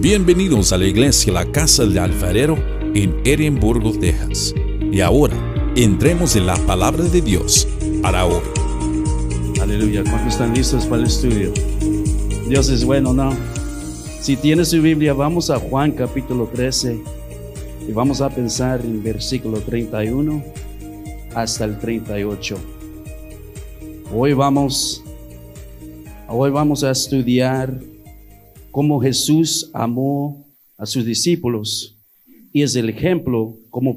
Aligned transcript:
Bienvenidos 0.00 0.72
a 0.72 0.78
la 0.78 0.84
iglesia 0.84 1.32
La 1.32 1.50
Casa 1.50 1.86
del 1.86 1.98
Alfarero 1.98 2.58
en 2.94 3.18
Edimburgo, 3.24 3.92
Texas. 3.92 4.54
Y 4.92 5.00
ahora, 5.00 5.34
entremos 5.74 6.36
en 6.36 6.46
la 6.46 6.54
palabra 6.54 7.02
de 7.04 7.22
Dios 7.22 7.66
para 8.02 8.26
hoy. 8.26 8.42
Aleluya. 9.60 10.02
¿Cuántos 10.04 10.34
están 10.34 10.54
listos 10.54 10.84
para 10.84 11.00
el 11.00 11.08
estudio? 11.08 11.50
Dios 12.46 12.68
es 12.68 12.84
bueno, 12.84 13.14
¿no? 13.14 13.34
Si 14.20 14.36
tienes 14.36 14.68
su 14.68 14.82
Biblia, 14.82 15.14
vamos 15.14 15.48
a 15.48 15.58
Juan 15.58 15.92
capítulo 15.92 16.50
13 16.52 17.02
y 17.88 17.92
vamos 17.92 18.20
a 18.20 18.28
pensar 18.28 18.82
en 18.82 19.02
versículo 19.02 19.60
31 19.60 20.44
hasta 21.34 21.64
el 21.64 21.78
38. 21.78 22.56
Hoy 24.14 24.34
vamos, 24.34 25.02
hoy 26.28 26.50
vamos 26.50 26.84
a 26.84 26.90
estudiar 26.90 27.80
cómo 28.76 29.00
Jesús 29.00 29.70
amó 29.72 30.46
a 30.76 30.84
sus 30.84 31.02
discípulos 31.02 31.96
y 32.52 32.60
es 32.60 32.76
el 32.76 32.90
ejemplo 32.90 33.56
cómo 33.70 33.96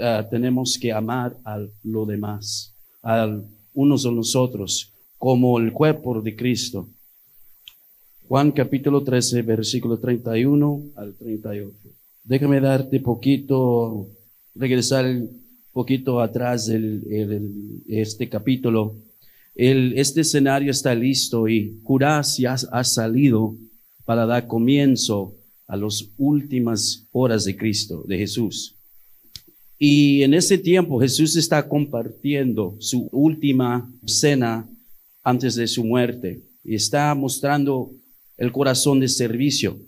ah, 0.00 0.26
tenemos 0.28 0.76
que 0.80 0.90
amar 0.90 1.36
a 1.44 1.64
los 1.84 2.08
demás, 2.08 2.74
a 3.04 3.40
unos 3.72 4.04
a 4.04 4.10
nosotros, 4.10 4.92
como 5.16 5.60
el 5.60 5.72
cuerpo 5.72 6.20
de 6.20 6.34
Cristo. 6.34 6.88
Juan 8.26 8.50
capítulo 8.50 9.04
13, 9.04 9.42
versículo 9.42 9.96
31 9.96 10.82
al 10.96 11.14
38. 11.14 11.72
Déjame 12.24 12.60
darte 12.60 12.98
poquito, 12.98 14.08
regresar 14.56 15.06
poquito 15.70 16.20
atrás 16.20 16.66
de 16.66 17.40
este 17.86 18.28
capítulo. 18.28 18.96
Este 19.54 20.22
escenario 20.22 20.72
está 20.72 20.96
listo 20.96 21.48
y 21.48 21.78
Judas 21.84 22.38
ya 22.38 22.54
ha 22.72 22.82
salido 22.82 23.56
para 24.06 24.24
dar 24.24 24.46
comienzo 24.46 25.34
a 25.66 25.76
las 25.76 26.08
últimas 26.16 27.06
horas 27.12 27.44
de 27.44 27.56
Cristo, 27.56 28.04
de 28.06 28.16
Jesús. 28.16 28.76
Y 29.78 30.22
en 30.22 30.32
ese 30.32 30.56
tiempo 30.56 31.00
Jesús 31.00 31.36
está 31.36 31.68
compartiendo 31.68 32.76
su 32.78 33.08
última 33.12 33.90
cena 34.06 34.66
antes 35.22 35.54
de 35.56 35.66
su 35.66 35.84
muerte 35.84 36.40
y 36.64 36.76
está 36.76 37.14
mostrando 37.14 37.90
el 38.38 38.52
corazón 38.52 39.00
de 39.00 39.08
servicio, 39.08 39.78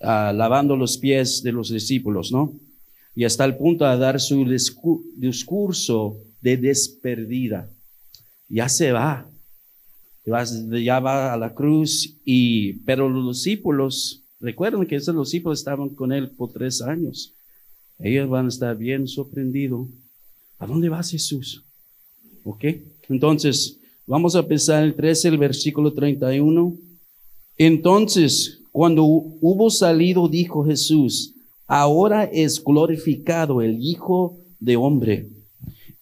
ah, 0.00 0.32
lavando 0.34 0.76
los 0.76 0.98
pies 0.98 1.42
de 1.42 1.52
los 1.52 1.70
discípulos, 1.70 2.30
¿no? 2.30 2.52
Y 3.14 3.24
hasta 3.24 3.44
el 3.44 3.56
punto 3.56 3.88
de 3.88 3.96
dar 3.96 4.20
su 4.20 4.44
discurso 5.16 6.18
de 6.40 6.56
desperdida. 6.56 7.70
Ya 8.48 8.68
se 8.68 8.92
va, 8.92 9.28
ya 10.24 11.00
va 11.00 11.32
a 11.32 11.36
la 11.36 11.54
cruz 11.54 12.16
y, 12.24 12.74
pero 12.84 13.08
los 13.08 13.36
discípulos, 13.36 14.24
recuerden 14.40 14.86
que 14.86 14.96
esos 14.96 15.16
discípulos 15.16 15.58
estaban 15.58 15.90
con 15.90 16.12
él 16.12 16.30
por 16.30 16.52
tres 16.52 16.80
años. 16.82 17.34
Ellos 17.98 18.28
van 18.28 18.46
a 18.46 18.48
estar 18.48 18.76
bien 18.76 19.06
sorprendidos. 19.06 19.88
¿A 20.58 20.66
dónde 20.66 20.88
va 20.88 21.02
Jesús? 21.02 21.64
¿Ok? 22.44 22.64
Entonces, 23.08 23.78
vamos 24.06 24.34
a 24.34 24.40
empezar 24.40 24.82
el 24.82 24.94
13, 24.94 25.28
el 25.28 25.38
versículo 25.38 25.92
31. 25.92 26.76
Entonces, 27.58 28.60
cuando 28.72 29.04
hubo 29.04 29.70
salido, 29.70 30.28
dijo 30.28 30.64
Jesús, 30.64 31.34
ahora 31.66 32.24
es 32.24 32.62
glorificado 32.62 33.60
el 33.60 33.80
Hijo 33.80 34.38
de 34.58 34.76
Hombre 34.76 35.28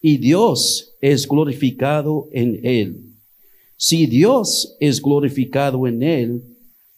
y 0.01 0.17
Dios 0.17 0.93
es 1.01 1.27
glorificado 1.27 2.27
en 2.31 2.59
él. 2.63 3.10
Si 3.83 4.05
Dios 4.05 4.77
es 4.79 5.01
glorificado 5.01 5.87
en 5.87 6.03
él, 6.03 6.43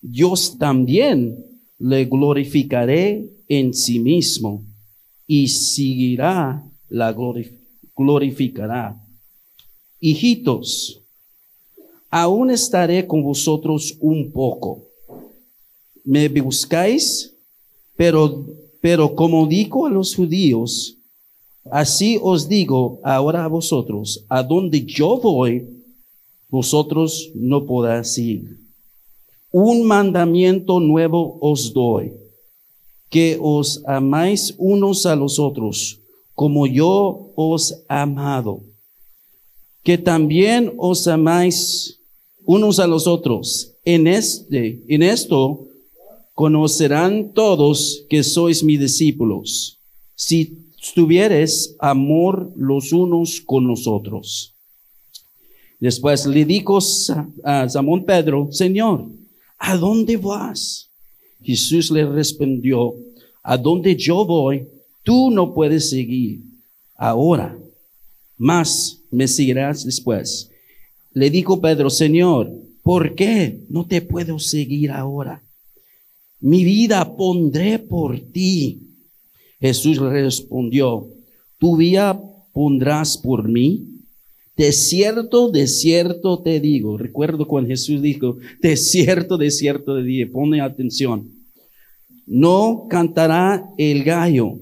Dios 0.02 0.58
también 0.58 1.38
le 1.80 2.04
glorificaré 2.04 3.26
en 3.48 3.74
sí 3.74 4.00
mismo 4.00 4.66
y 5.26 5.48
seguirá 5.48 6.62
la 6.90 7.16
glorificará. 7.96 9.02
Hijitos, 10.02 11.02
aún 12.10 12.52
estaré 12.52 13.08
con 13.08 13.24
vosotros 13.24 13.96
un 14.02 14.34
poco. 14.34 14.84
Me 16.04 16.28
buscáis, 16.28 17.34
pero, 17.96 18.46
pero 18.82 19.16
como 19.16 19.48
digo 19.48 19.86
a 19.86 19.90
los 19.90 20.14
judíos, 20.14 20.98
así 21.72 22.20
os 22.22 22.50
digo 22.50 23.00
ahora 23.06 23.46
a 23.46 23.48
vosotros, 23.48 24.26
a 24.28 24.44
donde 24.44 24.84
yo 24.84 25.18
voy, 25.22 25.73
vosotros 26.54 27.32
no 27.34 27.66
podrás 27.66 28.16
ir. 28.20 28.60
Un 29.52 29.88
mandamiento 29.88 30.80
nuevo 30.80 31.40
os 31.42 31.74
doy, 31.74 32.14
que 33.10 33.40
os 33.42 33.82
amáis 33.88 34.54
unos 34.60 35.08
a 35.08 35.16
los 35.16 35.40
otros, 35.40 36.00
como 36.36 36.68
yo 36.68 37.32
os 37.36 37.84
amado. 37.88 38.62
Que 39.82 39.98
también 39.98 40.74
os 40.78 41.08
amáis 41.08 42.00
unos 42.46 42.78
a 42.78 42.86
los 42.86 43.08
otros. 43.08 43.74
En 43.84 44.06
este, 44.06 44.84
en 44.88 45.02
esto 45.02 45.66
conocerán 46.36 47.34
todos 47.34 48.06
que 48.12 48.22
sois 48.22 48.64
mis 48.64 48.80
discípulos, 48.80 49.80
si 50.14 50.70
tuvieres 50.94 51.76
amor 51.80 52.54
los 52.56 52.94
unos 52.94 53.42
con 53.42 53.66
los 53.66 53.88
otros. 53.88 54.53
Después 55.84 56.26
le 56.26 56.46
dijo 56.46 56.80
a 57.44 57.68
Simón 57.68 58.06
Pedro, 58.06 58.48
Señor, 58.54 59.12
¿a 59.58 59.76
dónde 59.76 60.16
vas? 60.16 60.90
Jesús 61.42 61.92
le 61.92 62.06
respondió, 62.06 62.96
a 63.44 63.58
donde 63.58 63.94
yo 63.98 64.26
voy, 64.26 64.66
tú 65.04 65.30
no 65.30 65.54
puedes 65.54 65.90
seguir 65.90 66.40
ahora, 66.96 67.60
mas 68.38 69.02
me 69.12 69.28
seguirás 69.28 69.84
después. 69.84 70.50
Le 71.12 71.30
dijo 71.30 71.60
Pedro, 71.60 71.90
Señor, 71.90 72.50
¿por 72.82 73.14
qué 73.14 73.60
no 73.68 73.86
te 73.86 74.02
puedo 74.02 74.40
seguir 74.40 74.90
ahora? 74.90 75.44
Mi 76.40 76.64
vida 76.64 77.18
pondré 77.18 77.78
por 77.78 78.18
ti. 78.32 78.80
Jesús 79.60 79.98
le 80.00 80.12
respondió, 80.12 81.10
¿tu 81.58 81.76
vida 81.76 82.18
pondrás 82.54 83.18
por 83.18 83.50
mí? 83.50 83.93
De 84.56 84.72
cierto, 84.72 85.50
de 85.50 85.68
cierto 85.68 86.40
te 86.40 86.60
digo. 86.60 86.98
Recuerdo 86.98 87.48
cuando 87.48 87.70
Jesús 87.70 88.02
dijo, 88.02 88.38
de 88.62 88.78
cierto, 88.78 89.38
de 89.38 89.50
cierto 89.50 89.96
te 89.96 90.04
digo. 90.04 90.32
Pone 90.32 90.62
atención. 90.62 91.30
No 92.28 92.86
cantará 92.90 93.68
el 93.78 94.04
gallo 94.04 94.60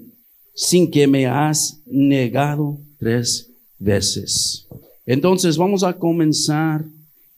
sin 0.54 0.90
que 0.90 1.08
me 1.08 1.26
has 1.26 1.82
negado 1.86 2.78
tres 2.98 3.52
veces. 3.78 4.68
Entonces 5.06 5.58
vamos 5.58 5.84
a 5.84 5.94
comenzar 5.94 6.86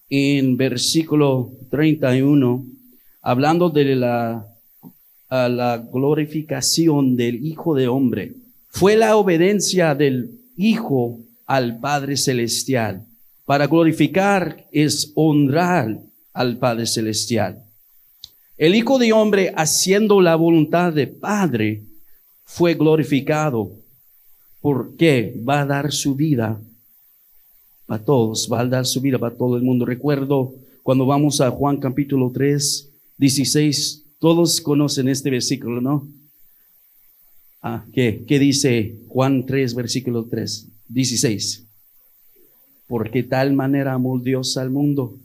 en 0.09 0.57
versículo 0.57 1.51
31, 1.71 2.65
hablando 3.21 3.69
de 3.69 3.95
la, 3.95 4.47
la 5.29 5.77
glorificación 5.91 7.15
del 7.15 7.43
Hijo 7.43 7.73
de 7.73 7.87
Hombre. 7.87 8.33
Fue 8.69 8.95
la 8.95 9.15
obediencia 9.17 9.95
del 9.95 10.39
Hijo 10.55 11.19
al 11.53 11.79
Padre 11.79 12.17
Celestial. 12.17 13.05
Para 13.45 13.67
glorificar 13.67 14.65
es 14.71 15.11
honrar 15.13 15.99
al 16.33 16.57
Padre 16.57 16.87
Celestial. 16.87 17.63
El 18.57 18.73
Hijo 18.73 18.97
de 18.97 19.13
Hombre, 19.13 19.53
haciendo 19.55 20.19
la 20.19 20.35
voluntad 20.35 20.93
de 20.93 21.05
Padre, 21.05 21.83
fue 22.43 22.73
glorificado. 22.73 23.71
porque 24.61 25.39
Va 25.47 25.61
a 25.61 25.65
dar 25.67 25.91
su 25.91 26.15
vida 26.15 26.59
para 27.85 28.03
todos, 28.03 28.49
va 28.51 28.61
a 28.61 28.65
dar 28.65 28.87
su 28.87 28.99
vida 28.99 29.19
para 29.19 29.35
todo 29.35 29.55
el 29.55 29.61
mundo. 29.61 29.85
Recuerdo 29.85 30.55
cuando 30.81 31.05
vamos 31.05 31.39
a 31.39 31.51
Juan 31.51 31.77
capítulo 31.77 32.31
3, 32.33 32.89
16, 33.17 34.05
todos 34.17 34.59
conocen 34.59 35.07
este 35.07 35.29
versículo, 35.29 35.81
¿no? 35.81 36.07
Ah, 37.61 37.85
¿qué? 37.93 38.23
¿Qué 38.27 38.39
dice 38.39 38.97
Juan 39.07 39.45
3, 39.45 39.75
versículo 39.75 40.25
3? 40.25 40.72
16. 40.87 41.67
Porque 42.87 43.23
tal 43.23 43.53
manera 43.53 43.93
amó 43.93 44.19
Dios 44.19 44.57
al 44.57 44.69
mundo. 44.69 45.19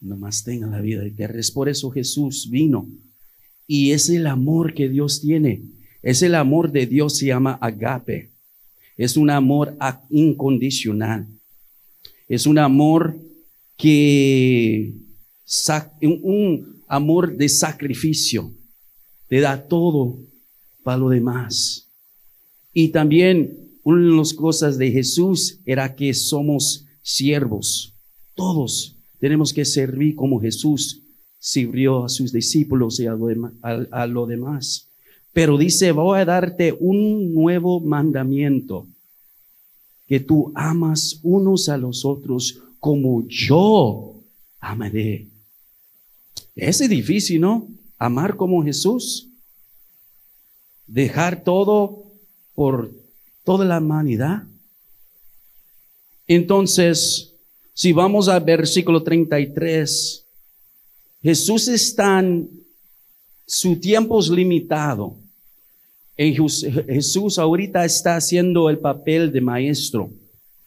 No 0.00 0.16
más 0.16 0.44
tenga 0.44 0.66
la 0.66 0.80
vida 0.80 1.04
eterna. 1.04 1.38
Es 1.38 1.50
por 1.50 1.68
eso 1.68 1.90
Jesús 1.90 2.48
vino. 2.50 2.88
Y 3.66 3.92
es 3.92 4.08
el 4.08 4.26
amor 4.26 4.74
que 4.74 4.88
Dios 4.88 5.20
tiene. 5.20 5.62
Es 6.02 6.22
el 6.22 6.34
amor 6.34 6.72
de 6.72 6.86
Dios, 6.86 7.18
se 7.18 7.26
llama 7.26 7.58
agape. 7.60 8.30
Es 8.96 9.16
un 9.16 9.30
amor 9.30 9.76
incondicional. 10.08 11.26
Es 12.28 12.46
un 12.46 12.58
amor 12.58 13.16
que, 13.76 14.92
un 16.02 16.79
amor 16.90 17.36
de 17.36 17.48
sacrificio 17.48 18.52
te 19.28 19.40
da 19.40 19.68
todo 19.68 20.18
para 20.82 20.98
lo 20.98 21.08
demás. 21.08 21.88
Y 22.74 22.88
también 22.88 23.78
una 23.84 24.04
de 24.04 24.16
las 24.16 24.34
cosas 24.34 24.76
de 24.76 24.90
Jesús 24.90 25.60
era 25.64 25.94
que 25.94 26.12
somos 26.12 26.84
siervos. 27.00 27.94
Todos 28.34 28.96
tenemos 29.20 29.52
que 29.52 29.64
servir 29.64 30.16
como 30.16 30.40
Jesús 30.40 31.02
sirvió 31.38 32.04
a 32.04 32.08
sus 32.08 32.32
discípulos 32.32 32.98
y 32.98 33.06
a 33.06 33.14
lo, 34.06 34.26
demás. 34.26 34.88
Pero 35.32 35.56
dice, 35.56 35.92
voy 35.92 36.18
a 36.18 36.24
darte 36.24 36.76
un 36.78 37.32
nuevo 37.32 37.78
mandamiento, 37.80 38.88
que 40.08 40.18
tú 40.18 40.50
amas 40.56 41.20
unos 41.22 41.68
a 41.68 41.76
los 41.76 42.04
otros 42.04 42.60
como 42.80 43.26
yo 43.28 44.24
amaré. 44.58 45.29
Es 46.60 46.78
difícil, 46.88 47.40
¿no? 47.40 47.68
Amar 47.98 48.36
como 48.36 48.62
Jesús. 48.62 49.28
Dejar 50.86 51.42
todo 51.42 52.12
por 52.54 52.90
toda 53.44 53.64
la 53.64 53.78
humanidad. 53.78 54.44
Entonces, 56.26 57.34
si 57.74 57.92
vamos 57.92 58.28
al 58.28 58.44
versículo 58.44 59.02
33, 59.02 60.26
Jesús 61.22 61.68
está 61.68 62.20
en 62.20 62.60
su 63.46 63.80
tiempo 63.80 64.20
es 64.20 64.28
limitado. 64.28 65.16
Jesús 66.16 67.38
ahorita 67.38 67.84
está 67.84 68.14
haciendo 68.14 68.70
el 68.70 68.78
papel 68.78 69.32
de 69.32 69.40
maestro, 69.40 70.10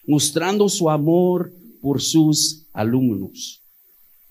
mostrando 0.05 0.67
su 0.67 0.89
amor 0.89 1.53
por 1.81 2.01
sus 2.01 2.65
alumnos, 2.73 3.62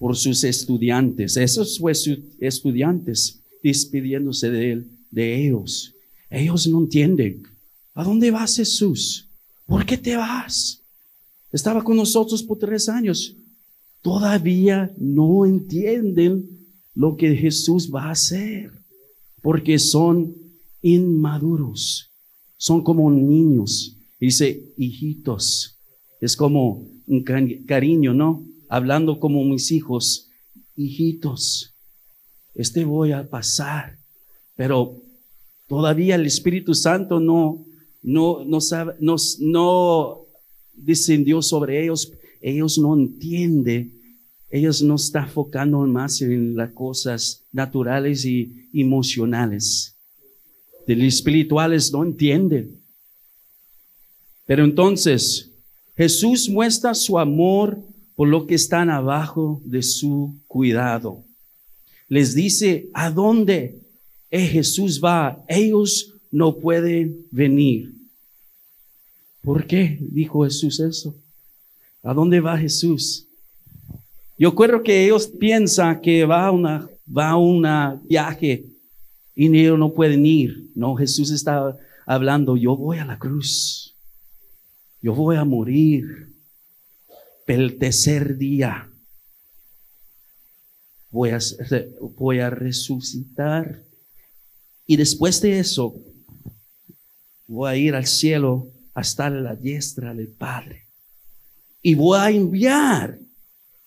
por 0.02 0.16
sus 0.16 0.42
estudiantes. 0.42 1.36
Esos 1.36 1.76
sus 1.76 2.18
estudiantes 2.40 3.40
despidiéndose 3.62 4.50
de 4.50 4.72
él, 4.72 4.90
de 5.12 5.46
ellos. 5.46 5.94
Ellos 6.28 6.66
no 6.66 6.80
entienden. 6.80 7.44
¿A 7.94 8.02
dónde 8.02 8.32
vas 8.32 8.56
Jesús? 8.56 9.28
¿Por 9.64 9.86
qué 9.86 9.96
te 9.96 10.16
vas? 10.16 10.82
Estaba 11.52 11.84
con 11.84 11.96
nosotros 11.96 12.42
por 12.42 12.58
tres 12.58 12.88
años. 12.88 13.36
Todavía 14.00 14.92
no 14.98 15.46
entienden 15.46 16.48
lo 16.94 17.16
que 17.16 17.36
Jesús 17.36 17.88
va 17.88 18.06
a 18.06 18.10
hacer, 18.10 18.72
porque 19.40 19.78
son 19.78 20.34
inmaduros, 20.82 22.10
son 22.56 22.82
como 22.82 23.08
niños. 23.08 23.96
Dice, 24.18 24.64
hijitos, 24.76 25.78
es 26.20 26.34
como 26.34 26.88
un 27.06 27.22
cariño, 27.22 28.12
¿no? 28.12 28.51
Hablando 28.72 29.20
como 29.20 29.44
mis 29.44 29.70
hijos, 29.70 30.30
hijitos, 30.76 31.74
este 32.54 32.86
voy 32.86 33.12
a 33.12 33.28
pasar, 33.28 33.98
pero 34.56 34.96
todavía 35.68 36.14
el 36.14 36.24
Espíritu 36.24 36.74
Santo 36.74 37.20
no, 37.20 37.66
no, 38.00 38.46
no 38.46 38.62
sabe, 38.62 38.94
no, 38.98 39.16
no 39.40 40.24
descendió 40.72 41.42
sobre 41.42 41.82
ellos, 41.84 42.14
ellos 42.40 42.78
no 42.78 42.94
entienden, 42.94 43.92
ellos 44.48 44.80
no 44.80 44.94
están 44.94 45.24
enfocando 45.24 45.80
más 45.80 46.22
en 46.22 46.56
las 46.56 46.72
cosas 46.72 47.44
naturales 47.52 48.24
y 48.24 48.70
emocionales. 48.72 49.98
De 50.86 50.96
los 50.96 51.08
espirituales 51.08 51.92
no 51.92 52.02
entienden. 52.04 52.80
Pero 54.46 54.64
entonces, 54.64 55.50
Jesús 55.94 56.48
muestra 56.48 56.94
su 56.94 57.18
amor 57.18 57.91
por 58.14 58.28
lo 58.28 58.46
que 58.46 58.54
están 58.54 58.90
abajo 58.90 59.60
de 59.64 59.82
su 59.82 60.34
cuidado. 60.46 61.24
Les 62.08 62.34
dice, 62.34 62.88
¿a 62.92 63.10
dónde 63.10 63.80
Jesús 64.30 65.00
va? 65.02 65.42
Ellos 65.48 66.14
no 66.30 66.56
pueden 66.56 67.26
venir. 67.30 67.92
¿Por 69.42 69.66
qué 69.66 69.98
dijo 70.00 70.44
Jesús 70.44 70.78
eso? 70.80 71.14
¿A 72.02 72.14
dónde 72.14 72.40
va 72.40 72.56
Jesús? 72.56 73.26
Yo 74.38 74.54
creo 74.54 74.82
que 74.82 75.04
ellos 75.04 75.26
piensan 75.26 76.00
que 76.00 76.24
va 76.24 76.46
a 76.46 76.50
una, 76.50 76.88
va 77.06 77.30
a 77.30 77.36
un 77.36 77.64
viaje 78.08 78.64
y 79.34 79.46
ellos 79.56 79.78
no 79.78 79.92
pueden 79.92 80.26
ir. 80.26 80.70
No, 80.74 80.94
Jesús 80.96 81.30
está 81.30 81.76
hablando, 82.06 82.56
yo 82.56 82.76
voy 82.76 82.98
a 82.98 83.04
la 83.04 83.18
cruz. 83.18 83.94
Yo 85.00 85.14
voy 85.14 85.36
a 85.36 85.44
morir. 85.44 86.31
El 87.52 87.76
tercer 87.76 88.38
día 88.38 88.90
voy 91.10 91.28
a, 91.32 91.38
voy 92.16 92.38
a 92.38 92.48
resucitar. 92.48 93.84
Y 94.86 94.96
después 94.96 95.42
de 95.42 95.58
eso, 95.58 95.94
voy 97.46 97.70
a 97.70 97.76
ir 97.76 97.94
al 97.94 98.06
cielo 98.06 98.72
hasta 98.94 99.28
la 99.28 99.54
diestra 99.54 100.14
del 100.14 100.28
Padre. 100.28 100.88
Y 101.82 101.94
voy 101.94 102.18
a 102.18 102.30
enviar 102.30 103.18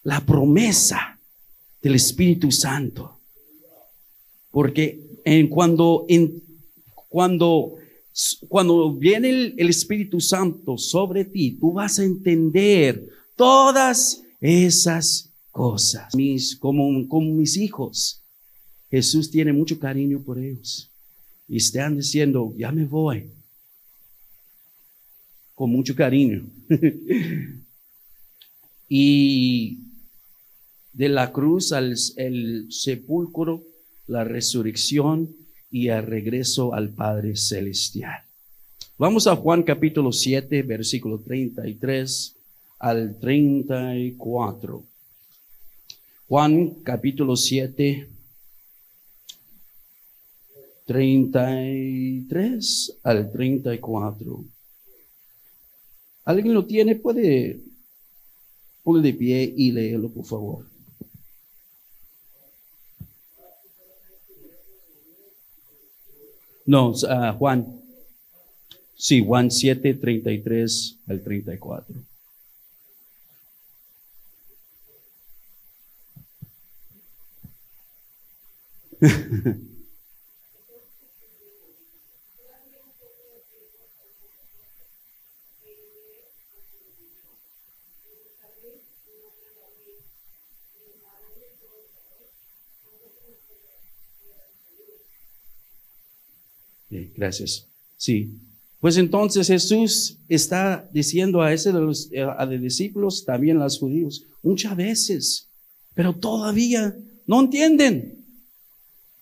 la 0.03 0.23
promesa 0.23 1.19
del 1.81 1.95
Espíritu 1.95 2.51
Santo. 2.51 3.19
Porque 4.51 5.01
en 5.25 5.47
cuando, 5.47 6.05
en, 6.07 6.39
cuando, 7.07 7.77
cuando 8.47 8.93
viene 8.93 9.55
el, 9.57 9.69
Espíritu 9.69 10.21
Santo 10.21 10.77
sobre 10.77 11.25
ti, 11.25 11.57
tú 11.59 11.73
vas 11.73 11.97
a 11.97 12.03
entender 12.03 13.03
todas 13.35 14.23
esas 14.39 15.31
cosas. 15.51 16.13
Mis, 16.15 16.55
como, 16.55 16.89
mis 17.21 17.57
hijos, 17.57 18.23
Jesús 18.89 19.29
tiene 19.31 19.53
mucho 19.53 19.79
cariño 19.79 20.21
por 20.21 20.39
ellos. 20.39 20.91
Y 21.47 21.57
están 21.57 21.97
diciendo, 21.97 22.53
ya 22.57 22.71
me 22.71 22.85
voy 22.85 23.31
con 25.53 25.69
mucho 25.69 25.95
cariño. 25.95 26.49
y 28.89 29.79
de 30.91 31.09
la 31.09 31.31
cruz 31.31 31.71
al 31.71 31.95
sepulcro, 31.97 33.63
la 34.07 34.23
resurrección 34.23 35.35
y 35.71 35.87
el 35.89 36.05
regreso 36.05 36.73
al 36.73 36.89
Padre 36.89 37.35
Celestial. 37.35 38.23
Vamos 38.97 39.27
a 39.27 39.35
Juan 39.35 39.63
capítulo 39.63 40.11
7, 40.11 40.61
versículo 40.63 41.19
33 41.19 42.34
al 42.85 43.17
34. 43.19 44.83
Juan 46.27 46.69
capítulo 46.83 47.35
7, 47.35 48.07
33 50.85 52.99
al 53.01 53.31
34. 53.31 54.45
¿Alguien 56.25 56.53
lo 56.53 56.67
tiene? 56.67 56.95
Puede 56.95 57.59
poner 58.83 59.01
de 59.01 59.13
pie 59.13 59.51
y 59.57 59.71
léelo, 59.71 60.09
por 60.09 60.25
favor. 60.25 60.67
No, 66.67 66.91
uh, 66.91 67.33
Juan. 67.39 67.81
Sí, 68.95 69.25
Juan 69.25 69.49
7, 69.49 69.95
33 69.95 70.99
al 71.07 71.23
34. 71.23 72.14
Gracias. 97.15 97.67
Sí. 97.97 98.29
Pues 98.79 98.97
entonces 98.97 99.47
Jesús 99.47 100.17
está 100.27 100.87
diciendo 100.93 101.41
a 101.41 101.51
ese 101.51 101.71
de 101.71 101.79
los, 101.79 102.11
eh, 102.11 102.21
a 102.21 102.45
los 102.45 102.61
discípulos, 102.61 103.25
también 103.25 103.57
a 103.57 103.63
los 103.63 103.79
judíos, 103.79 104.25
muchas 104.43 104.75
veces, 104.75 105.49
pero 105.95 106.13
todavía 106.13 106.95
no 107.25 107.41
entienden. 107.41 108.24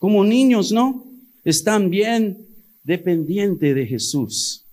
Como 0.04 0.26
niños, 0.26 0.74
¿no? 0.74 1.06
Están 1.46 1.90
bien 1.90 2.46
dependientes 2.84 3.74
de 3.74 3.86
Jesús. 3.86 4.66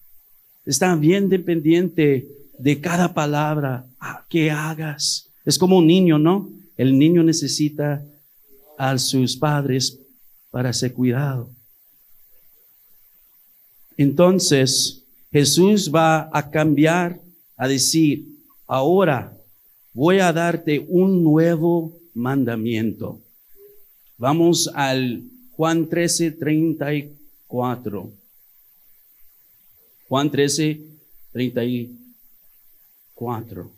Están 0.66 1.00
bien 1.00 1.28
dependientes 1.28 2.24
de 2.58 2.80
cada 2.80 3.14
palabra 3.14 3.86
que 4.28 4.50
hagas. 4.50 5.30
Es 5.44 5.56
como 5.56 5.78
un 5.78 5.86
niño, 5.86 6.18
¿no? 6.18 6.50
El 6.76 6.98
niño 6.98 7.22
necesita 7.22 8.04
a 8.76 8.98
sus 8.98 9.36
padres 9.36 10.00
para 10.50 10.72
ser 10.72 10.94
cuidado. 10.94 11.48
Entonces 13.96 15.04
Jesús 15.30 15.92
va 15.94 16.28
a 16.32 16.50
cambiar, 16.50 17.20
a 17.56 17.68
decir, 17.68 18.26
ahora 18.66 19.38
voy 19.92 20.18
a 20.18 20.32
darte 20.32 20.84
un 20.88 21.22
nuevo 21.22 21.96
mandamiento. 22.14 23.20
Vamos 24.20 24.70
al 24.74 25.24
Juan 25.52 25.88
13, 25.88 26.32
34. 26.32 28.12
Juan 30.08 30.30
13, 30.30 30.80
34. 31.32 33.72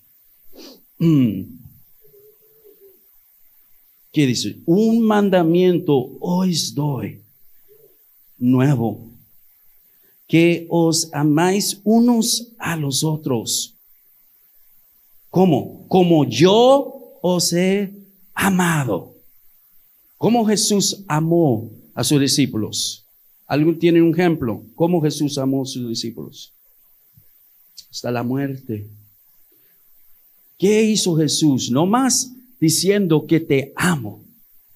Mm. 0.98 1.42
¿Qué 4.10 4.26
dice? 4.26 4.56
Un 4.66 5.02
mandamiento 5.02 6.18
os 6.20 6.74
doy 6.74 7.22
nuevo, 8.36 9.12
que 10.26 10.66
os 10.68 11.08
amáis 11.12 11.80
unos 11.84 12.52
a 12.58 12.74
los 12.74 13.04
otros. 13.04 13.78
¿Cómo? 15.30 15.86
Como 15.86 16.24
yo 16.24 17.20
os 17.22 17.52
he 17.52 17.94
amado. 18.34 19.11
¿Cómo 20.22 20.46
Jesús 20.46 21.02
amó 21.08 21.68
a 21.94 22.04
sus 22.04 22.20
discípulos? 22.20 23.04
¿Alguien 23.44 23.76
tiene 23.76 24.00
un 24.00 24.12
ejemplo? 24.12 24.62
¿Cómo 24.76 25.02
Jesús 25.02 25.36
amó 25.36 25.62
a 25.62 25.66
sus 25.66 25.88
discípulos? 25.88 26.52
Hasta 27.90 28.08
la 28.12 28.22
muerte. 28.22 28.86
¿Qué 30.56 30.84
hizo 30.84 31.16
Jesús? 31.16 31.72
No 31.72 31.86
más 31.86 32.30
diciendo 32.60 33.26
que 33.26 33.40
te 33.40 33.72
amo, 33.74 34.22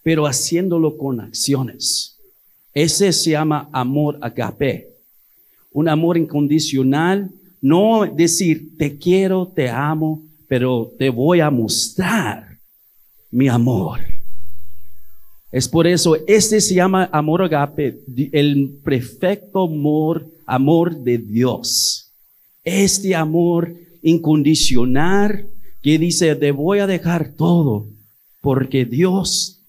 pero 0.02 0.26
haciéndolo 0.26 0.98
con 0.98 1.20
acciones. 1.20 2.16
Ese 2.74 3.12
se 3.12 3.30
llama 3.30 3.68
amor 3.70 4.18
agape. 4.22 4.96
Un 5.70 5.88
amor 5.88 6.16
incondicional, 6.16 7.30
no 7.60 8.04
decir 8.04 8.76
te 8.76 8.98
quiero, 8.98 9.46
te 9.46 9.70
amo, 9.70 10.24
pero 10.48 10.92
te 10.98 11.08
voy 11.08 11.38
a 11.38 11.52
mostrar 11.52 12.58
mi 13.30 13.46
amor. 13.46 14.15
Es 15.56 15.68
por 15.68 15.86
eso, 15.86 16.16
este 16.26 16.60
se 16.60 16.74
llama 16.74 17.08
amor 17.10 17.40
agape, 17.40 17.98
el 18.32 18.78
perfecto 18.84 19.62
amor, 19.62 20.30
amor 20.44 21.02
de 21.02 21.16
Dios. 21.16 22.12
Este 22.62 23.14
amor 23.14 23.74
incondicional 24.02 25.48
que 25.80 25.98
dice, 25.98 26.36
te 26.36 26.50
voy 26.50 26.80
a 26.80 26.86
dejar 26.86 27.32
todo, 27.32 27.88
porque 28.42 28.84
Dios, 28.84 29.62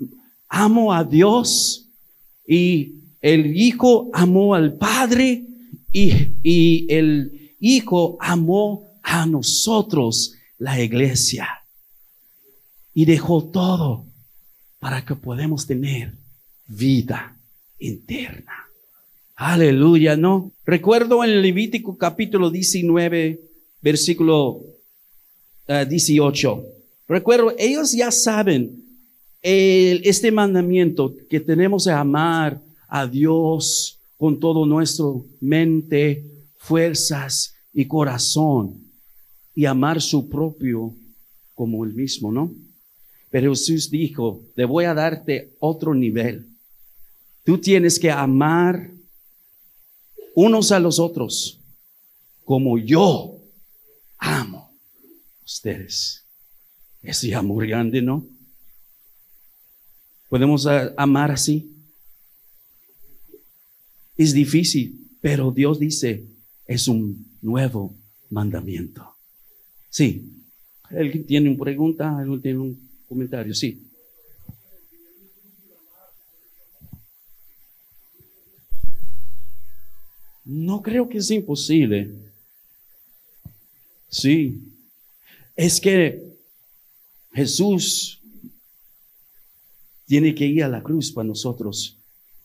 amo 0.50 0.92
a 0.92 1.06
Dios 1.06 1.88
y 2.46 2.96
el 3.22 3.56
Hijo 3.56 4.10
amó 4.12 4.56
al 4.56 4.74
Padre 4.74 5.46
y, 5.94 6.12
y 6.44 6.94
el 6.94 7.54
Hijo 7.62 8.18
amó 8.20 8.92
a 9.04 9.26
nosotros, 9.26 10.34
la 10.58 10.84
iglesia, 10.84 11.48
y 12.94 13.06
dejó 13.06 13.42
todo 13.46 14.07
para 14.80 15.04
que 15.06 15.16
podamos 15.16 15.66
tener 15.66 16.14
vida 16.68 17.36
interna. 17.80 18.54
Aleluya, 19.36 20.16
¿no? 20.18 20.52
Recuerdo 20.66 21.24
en 21.24 21.32
el 21.32 21.42
Levítico 21.42 21.98
capítulo 21.98 22.50
19, 22.50 23.40
versículo 23.82 24.62
18. 25.68 26.66
Recuerdo, 27.08 27.54
ellos 27.58 27.92
ya 27.92 28.12
saben 28.12 28.84
este 29.42 30.32
mandamiento 30.32 31.16
que 31.30 31.40
tenemos 31.40 31.86
que 31.86 31.92
amar 31.92 32.62
a 32.88 33.06
Dios 33.06 34.00
con 34.18 34.40
todo 34.40 34.66
nuestro 34.66 35.26
mente, 35.40 36.26
fuerzas 36.58 37.56
y 37.74 37.86
corazón 37.86 38.82
y 39.54 39.66
amar 39.66 40.02
su 40.02 40.28
propio 40.28 40.94
como 41.54 41.86
el 41.86 41.94
mismo, 41.94 42.32
¿no? 42.32 42.52
Pero 43.30 43.52
Jesús 43.52 43.90
dijo, 43.90 44.46
te 44.56 44.66
voy 44.66 44.86
a 44.86 44.94
darte 44.94 45.56
otro 45.60 45.94
nivel. 45.94 46.48
Tú 47.44 47.58
tienes 47.60 48.00
que 48.00 48.12
amar 48.12 48.92
unos 50.36 50.72
a 50.72 50.80
los 50.80 51.00
otros 51.00 51.60
como 52.44 52.78
yo 52.78 53.42
amo 54.18 54.72
ustedes. 55.44 56.26
Ese 57.02 57.34
amor 57.36 57.68
grande, 57.68 58.02
¿no? 58.02 58.26
¿Podemos 60.30 60.68
amar 60.98 61.32
así? 61.32 61.74
Es 64.16 64.34
difícil, 64.34 65.10
pero 65.22 65.52
Dios 65.52 65.80
dice, 65.80 66.28
es 66.66 66.88
un 66.88 67.38
nuevo 67.42 67.98
mandamiento. 68.30 69.16
Sí. 69.90 70.34
¿Alguien 70.84 71.26
tiene 71.26 71.50
una 71.50 71.60
pregunta? 71.60 72.18
¿Alguien 72.18 72.42
tiene 72.42 72.60
un 72.60 72.87
comentario? 73.08 73.54
Sí. 73.54 73.84
No 80.46 80.82
creo 80.82 81.10
que 81.10 81.18
es 81.18 81.30
imposible. 81.30 82.10
Sí, 84.10 84.62
es 85.56 85.82
que 85.82 86.24
Jesús 87.34 88.22
tiene 90.06 90.34
que 90.34 90.46
ir 90.46 90.64
a 90.64 90.70
la 90.70 90.82
cruz 90.82 91.12
para 91.12 91.28
nosotros, 91.28 92.00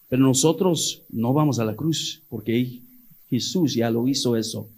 pero 0.09 0.23
nosotros 0.23 1.03
no 1.11 1.33
vamos 1.33 1.61
a 1.61 1.65
la 1.65 1.77
cruz 1.77 2.23
porque 2.29 2.83
Jesús 3.31 3.75
ya 3.75 3.89
lo 3.91 4.09
hizo 4.09 4.37
eso. 4.37 4.69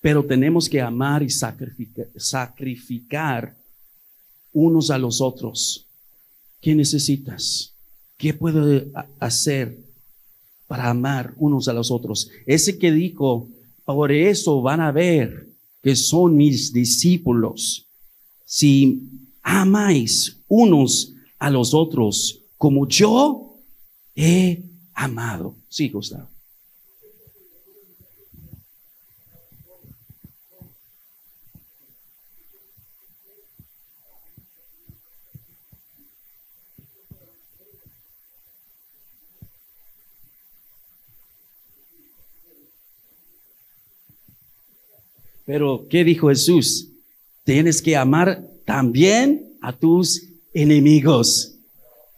Pero 0.00 0.22
tenemos 0.22 0.68
que 0.68 0.82
amar 0.82 1.22
y 1.22 1.30
sacrificar, 1.30 2.06
sacrificar 2.14 3.56
unos 4.54 4.90
a 4.90 4.96
los 4.96 5.20
otros. 5.20 5.86
¿Qué 6.62 6.74
necesitas? 6.74 7.74
¿Qué 8.16 8.32
puedo 8.32 8.82
hacer 9.20 9.78
para 10.66 10.88
amar 10.88 11.34
unos 11.36 11.68
a 11.68 11.74
los 11.74 11.90
otros? 11.90 12.30
Ese 12.46 12.78
que 12.78 12.90
dijo, 12.90 13.50
por 13.84 14.10
eso 14.10 14.62
van 14.62 14.80
a 14.80 14.90
ver 14.90 15.50
que 15.82 15.94
son 15.94 16.34
mis 16.36 16.72
discípulos, 16.72 17.86
si 18.46 19.02
amáis 19.42 20.38
unos 20.48 21.12
a 21.38 21.50
los 21.50 21.74
otros 21.74 22.40
como 22.56 22.88
yo 22.88 23.58
he 24.14 24.62
amado. 24.94 25.56
Sí, 25.68 25.90
Gustavo. 25.90 26.33
Pero, 45.44 45.86
¿qué 45.88 46.04
dijo 46.04 46.28
Jesús? 46.28 46.88
Tienes 47.44 47.82
que 47.82 47.96
amar 47.96 48.42
también 48.64 49.56
a 49.60 49.72
tus 49.72 50.22
enemigos. 50.54 51.54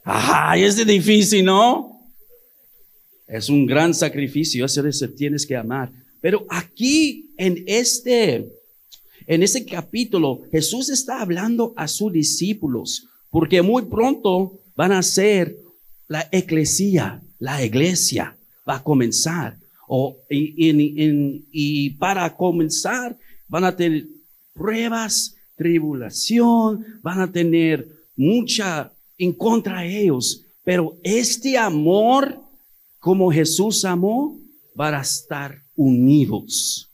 Ajá, 0.05 0.57
es 0.57 0.85
difícil, 0.87 1.45
¿no? 1.45 1.97
Es 3.27 3.49
un 3.49 3.67
gran 3.67 3.93
sacrificio, 3.93 4.65
eso 4.65 5.09
tienes 5.17 5.45
que 5.45 5.57
amar. 5.57 5.91
Pero 6.21 6.47
aquí 6.49 7.31
en 7.37 7.65
este, 7.67 8.49
en 9.27 9.43
este 9.43 9.65
capítulo, 9.65 10.43
Jesús 10.53 10.89
está 10.89 11.21
hablando 11.21 11.75
a 11.77 11.89
sus 11.89 12.13
discípulos, 12.13 13.09
porque 13.31 13.63
muy 13.63 13.87
pronto 13.87 14.61
van 14.77 14.93
a 14.93 15.03
ser 15.03 15.57
la 16.07 16.29
eclesia, 16.31 17.21
la 17.41 17.65
iglesia 17.65 18.37
va 18.69 18.77
a 18.77 18.83
comenzar. 18.83 19.57
O, 19.89 20.19
y, 20.29 21.91
para 21.91 22.37
comenzar, 22.37 23.17
van 23.49 23.65
a 23.65 23.77
tener 23.77 24.07
pruebas, 24.53 25.37
tribulación, 25.57 26.85
van 27.03 27.21
a 27.21 27.31
tener 27.31 27.89
mucha 28.17 28.93
en 29.19 29.33
contra 29.33 29.83
de 29.83 30.03
ellos. 30.03 30.45
Pero 30.65 30.97
este 31.03 31.57
amor, 31.57 32.41
como 32.99 33.31
Jesús 33.31 33.85
amó, 33.85 34.39
van 34.75 34.95
a 34.95 35.03
estar 35.03 35.63
unidos. 35.77 36.91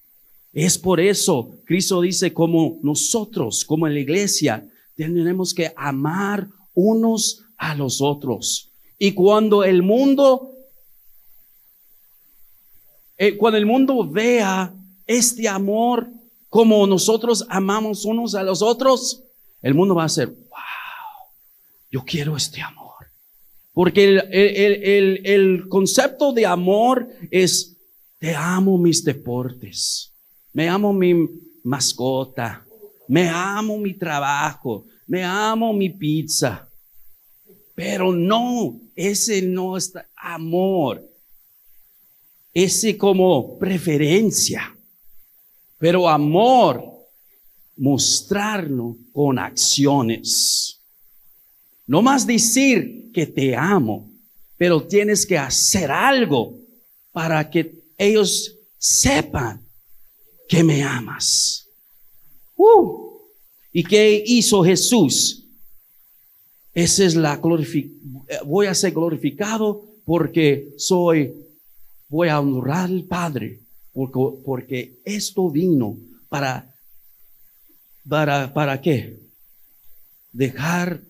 Es 0.52 0.76
por 0.76 1.00
eso, 1.00 1.58
Cristo 1.64 2.02
dice, 2.02 2.32
como 2.32 2.78
nosotros, 2.82 3.64
como 3.64 3.88
la 3.88 3.98
iglesia, 3.98 4.68
tenemos 4.94 5.54
que 5.54 5.72
amar 5.76 6.46
unos 6.74 7.42
a 7.56 7.74
los 7.74 8.02
otros. 8.02 8.70
Y 8.98 9.12
cuando 9.12 9.64
el 9.64 9.82
mundo 9.82 10.51
eh, 13.22 13.36
cuando 13.36 13.56
el 13.56 13.66
mundo 13.66 14.04
vea 14.10 14.74
este 15.06 15.46
amor 15.46 16.08
como 16.48 16.84
nosotros 16.88 17.46
amamos 17.48 18.04
unos 18.04 18.34
a 18.34 18.42
los 18.42 18.62
otros, 18.62 19.22
el 19.62 19.74
mundo 19.74 19.94
va 19.94 20.02
a 20.02 20.08
ser, 20.08 20.26
wow, 20.26 21.28
yo 21.88 22.02
quiero 22.04 22.36
este 22.36 22.60
amor. 22.60 23.06
Porque 23.72 24.02
el, 24.02 24.18
el, 24.32 25.24
el, 25.24 25.68
concepto 25.68 26.32
de 26.32 26.46
amor 26.46 27.08
es, 27.30 27.76
te 28.18 28.34
amo 28.34 28.76
mis 28.76 29.04
deportes, 29.04 30.12
me 30.52 30.68
amo 30.68 30.92
mi 30.92 31.14
mascota, 31.62 32.66
me 33.06 33.28
amo 33.28 33.78
mi 33.78 33.94
trabajo, 33.94 34.84
me 35.06 35.22
amo 35.22 35.72
mi 35.72 35.90
pizza. 35.90 36.68
Pero 37.76 38.12
no, 38.12 38.80
ese 38.96 39.42
no 39.42 39.76
es 39.76 39.92
amor 40.16 41.11
ese 42.52 42.96
como 42.96 43.58
preferencia. 43.58 44.76
Pero 45.78 46.08
amor 46.08 46.84
mostrarlo 47.76 48.96
con 49.12 49.38
acciones. 49.38 50.80
No 51.86 52.02
más 52.02 52.26
decir 52.26 53.10
que 53.12 53.26
te 53.26 53.56
amo, 53.56 54.10
pero 54.56 54.86
tienes 54.86 55.26
que 55.26 55.36
hacer 55.36 55.90
algo 55.90 56.58
para 57.10 57.50
que 57.50 57.82
ellos 57.98 58.56
sepan 58.78 59.66
que 60.48 60.62
me 60.62 60.82
amas. 60.82 61.68
Uh. 62.56 63.10
¿Y 63.72 63.82
qué 63.82 64.22
hizo 64.26 64.62
Jesús? 64.62 65.46
Esa 66.74 67.04
es 67.04 67.16
la 67.16 67.36
glorificación. 67.36 68.00
Voy 68.46 68.66
a 68.66 68.74
ser 68.74 68.92
glorificado 68.92 69.84
porque 70.04 70.72
soy, 70.76 71.32
voy 72.12 72.28
a 72.28 72.40
honrar 72.40 72.90
al 72.90 73.04
Padre, 73.04 73.62
porque, 73.90 74.20
porque 74.44 75.00
esto 75.02 75.50
vino 75.50 75.96
para, 76.28 76.76
para, 78.06 78.52
¿para 78.52 78.82
qué? 78.82 79.18
Dejar 80.30 81.02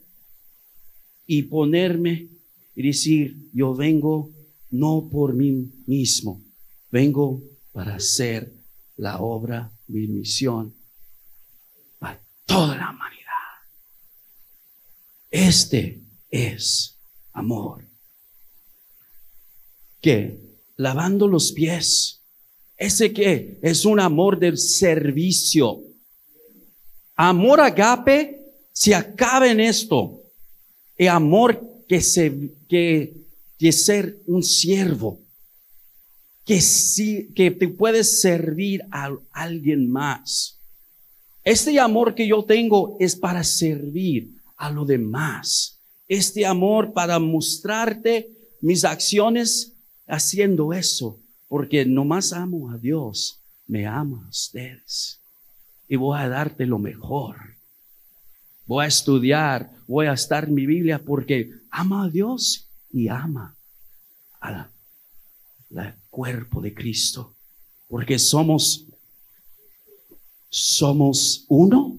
y 1.26 1.42
ponerme 1.42 2.28
y 2.76 2.86
decir, 2.86 3.50
yo 3.52 3.74
vengo 3.74 4.30
no 4.70 5.08
por 5.10 5.34
mí 5.34 5.72
mismo, 5.86 6.40
vengo 6.92 7.42
para 7.72 7.96
hacer 7.96 8.54
la 8.96 9.18
obra, 9.18 9.72
mi 9.88 10.06
misión, 10.06 10.72
para 11.98 12.22
toda 12.46 12.76
la 12.76 12.90
humanidad. 12.90 13.32
Este 15.32 16.00
es 16.30 16.96
amor. 17.32 17.88
¿Qué? 20.00 20.51
Lavando 20.82 21.28
los 21.28 21.52
pies. 21.52 22.24
¿Ese 22.76 23.12
qué? 23.12 23.56
Es 23.62 23.84
un 23.84 24.00
amor 24.00 24.36
del 24.36 24.58
servicio. 24.58 25.80
Amor 27.14 27.60
agape 27.60 28.40
se 28.72 28.92
acaba 28.92 29.48
en 29.48 29.60
esto. 29.60 30.24
El 30.96 31.08
amor 31.08 31.84
que 31.86 32.00
se, 32.00 32.50
que 32.68 33.14
de 33.60 33.70
ser 33.70 34.18
un 34.26 34.42
siervo, 34.42 35.20
que, 36.44 36.60
sí, 36.60 37.32
que 37.36 37.52
te 37.52 37.68
puedes 37.68 38.20
servir 38.20 38.82
a 38.90 39.16
alguien 39.30 39.88
más. 39.88 40.58
Este 41.44 41.78
amor 41.78 42.16
que 42.16 42.26
yo 42.26 42.44
tengo 42.44 42.96
es 42.98 43.14
para 43.14 43.44
servir 43.44 44.32
a 44.56 44.68
lo 44.68 44.84
demás. 44.84 45.78
Este 46.08 46.44
amor 46.44 46.92
para 46.92 47.20
mostrarte 47.20 48.32
mis 48.60 48.84
acciones 48.84 49.71
haciendo 50.06 50.72
eso, 50.72 51.20
porque 51.48 51.84
nomás 51.84 52.32
amo 52.32 52.70
a 52.70 52.78
Dios, 52.78 53.40
me 53.66 53.86
ama 53.86 54.24
a 54.24 54.28
ustedes. 54.28 55.20
Y 55.88 55.96
voy 55.96 56.18
a 56.18 56.28
darte 56.28 56.66
lo 56.66 56.78
mejor. 56.78 57.36
Voy 58.66 58.84
a 58.84 58.88
estudiar, 58.88 59.70
voy 59.86 60.06
a 60.06 60.12
estar 60.12 60.44
en 60.44 60.54
mi 60.54 60.66
Biblia 60.66 60.98
porque 60.98 61.50
ama 61.70 62.04
a 62.04 62.08
Dios 62.08 62.68
y 62.90 63.08
ama 63.08 63.56
al 64.40 64.70
cuerpo 66.10 66.60
de 66.60 66.72
Cristo. 66.72 67.34
Porque 67.88 68.18
somos, 68.18 68.86
somos 70.48 71.44
uno, 71.48 71.98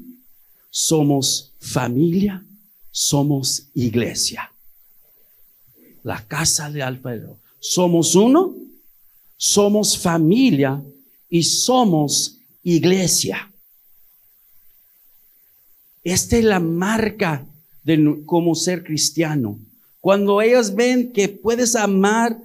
somos 0.70 1.54
familia, 1.60 2.44
somos 2.92 3.70
iglesia. 3.74 4.52
La 6.04 6.26
casa 6.26 6.70
de 6.72 6.82
Alfredo. 6.82 7.40
Somos 7.66 8.14
uno, 8.14 8.54
somos 9.38 9.98
familia 9.98 10.84
y 11.30 11.44
somos 11.44 12.38
iglesia. 12.62 13.50
Esta 16.04 16.36
es 16.36 16.44
la 16.44 16.60
marca 16.60 17.48
de 17.86 18.22
cómo 18.26 18.54
ser 18.54 18.84
cristiano. 18.84 19.58
Cuando 20.02 20.42
ellos 20.42 20.76
ven 20.76 21.14
que 21.14 21.30
puedes 21.30 21.78
amar 21.78 22.38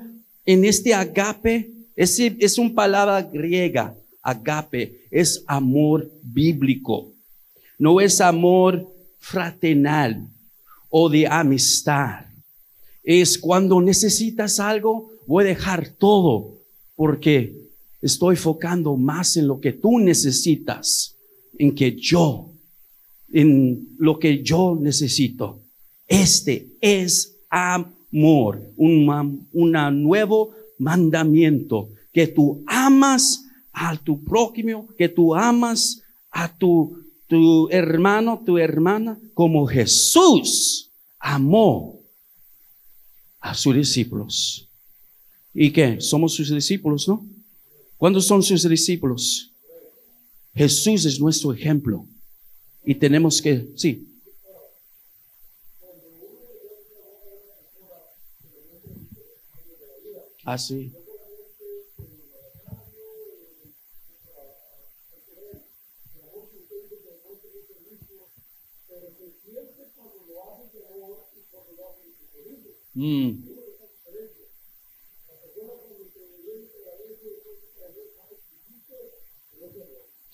en 0.47 0.65
este 0.65 0.95
agape, 0.95 1.69
es, 1.97 2.21
es 2.21 2.57
una 2.57 2.73
palabra 2.73 3.21
griega, 3.23 3.97
agape, 4.23 5.01
es 5.11 5.43
amor 5.49 6.09
bíblico. 6.23 7.13
No 7.77 8.01
es 8.01 8.21
amor 8.21 8.87
fraternal 9.19 10.29
o 10.89 11.09
de 11.09 11.27
amistad. 11.27 12.28
Es 13.11 13.39
cuando 13.39 13.81
necesitas 13.81 14.61
algo, 14.61 15.13
voy 15.27 15.45
a 15.45 15.47
dejar 15.47 15.89
todo 15.89 16.59
porque 16.95 17.57
estoy 18.03 18.35
enfocando 18.35 18.99
más 18.99 19.39
en 19.39 19.49
lo 19.49 19.61
que 19.61 19.73
tú 19.73 19.99
necesitas, 19.99 21.17
en 21.59 21.75
que 21.75 21.97
yo, 21.97 22.53
en 23.33 23.97
lo 23.97 24.19
que 24.19 24.43
yo 24.43 24.77
necesito. 24.79 25.63
Este 26.07 26.67
es 26.83 27.35
amor, 27.49 28.75
un, 28.77 29.47
nuevo 30.03 30.51
mandamiento, 30.77 31.89
que 32.13 32.27
tú 32.27 32.63
amas 32.67 33.43
a 33.73 33.97
tu 33.97 34.23
prójimo, 34.23 34.87
que 34.99 35.09
tú 35.09 35.35
amas 35.35 36.03
a 36.31 36.55
tu, 36.55 36.99
tu 37.27 37.71
hermano, 37.71 38.43
tu 38.45 38.59
hermana, 38.59 39.19
como 39.33 39.67
Jesús 39.67 40.91
amó 41.19 41.98
a 43.41 43.55
sus 43.55 43.75
discípulos. 43.75 44.69
¿Y 45.55 45.71
qué? 45.71 46.01
Somos 46.01 46.35
sus 46.35 46.51
discípulos, 46.51 47.09
¿no? 47.09 47.27
¿Cuándo 47.97 48.21
son 48.21 48.43
sus 48.43 48.69
discípulos? 48.69 49.53
Jesús 50.55 51.05
es 51.05 51.21
nuestro 51.21 51.53
ejemplo. 51.53 52.07
Y 52.85 52.95
tenemos 52.95 53.43
que, 53.43 53.69
sí, 53.77 54.09
Así. 60.49 60.91
Mm. 72.99 73.45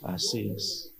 Así 0.03 0.51
es. 0.57 0.95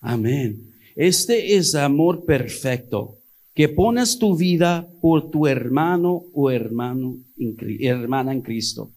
Amén. 0.00 0.72
Este 0.96 1.56
es 1.56 1.74
amor 1.74 2.24
perfecto, 2.24 3.18
que 3.54 3.68
pones 3.68 4.18
tu 4.18 4.34
vida 4.34 4.90
por 5.02 5.30
tu 5.30 5.46
hermano 5.46 6.24
o 6.32 6.50
hermano, 6.50 7.18
hermana 7.78 8.32
en 8.32 8.40
Cristo. 8.40 8.92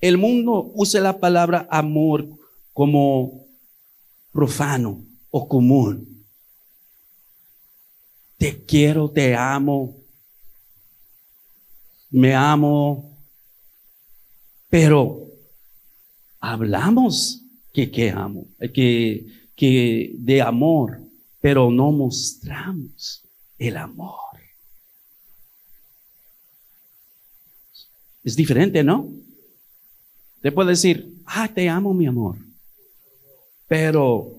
El 0.00 0.16
mundo 0.16 0.72
usa 0.74 1.02
la 1.02 1.20
palabra 1.20 1.68
amor 1.70 2.26
como 2.72 3.44
profano 4.32 5.07
o 5.30 5.48
común. 5.48 6.26
Te 8.36 8.64
quiero, 8.64 9.10
te 9.10 9.34
amo, 9.34 9.96
me 12.10 12.34
amo, 12.34 13.18
pero 14.68 15.26
hablamos 16.40 17.42
que, 17.72 17.90
que 17.90 18.10
amo, 18.10 18.46
que, 18.72 19.26
que 19.56 20.12
de 20.14 20.40
amor, 20.40 21.00
pero 21.40 21.70
no 21.70 21.90
mostramos 21.90 23.24
el 23.58 23.76
amor. 23.76 24.18
Es 28.22 28.36
diferente, 28.36 28.84
¿no? 28.84 29.10
Te 30.40 30.52
puede 30.52 30.70
decir, 30.70 31.14
ah, 31.24 31.48
te 31.52 31.68
amo, 31.68 31.92
mi 31.94 32.06
amor. 32.06 32.36
Pero 33.66 34.37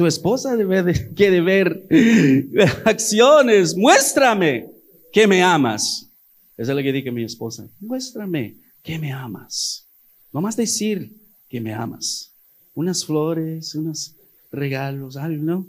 tu 0.00 0.06
esposa 0.06 0.56
debe 0.56 0.82
de, 0.82 1.12
quiere 1.14 1.42
ver 1.42 1.86
acciones. 2.86 3.76
Muéstrame 3.76 4.70
que 5.12 5.26
me 5.26 5.42
amas. 5.42 6.10
Esa 6.56 6.72
es 6.72 6.76
lo 6.78 6.82
que 6.82 6.90
dije 6.90 7.10
a 7.10 7.12
mi 7.12 7.22
esposa. 7.22 7.68
Muéstrame 7.80 8.56
que 8.82 8.98
me 8.98 9.12
amas. 9.12 9.86
No 10.32 10.40
más 10.40 10.56
decir 10.56 11.12
que 11.50 11.60
me 11.60 11.74
amas. 11.74 12.32
Unas 12.72 13.04
flores, 13.04 13.74
unos 13.74 14.16
regalos, 14.50 15.18
algo. 15.18 15.66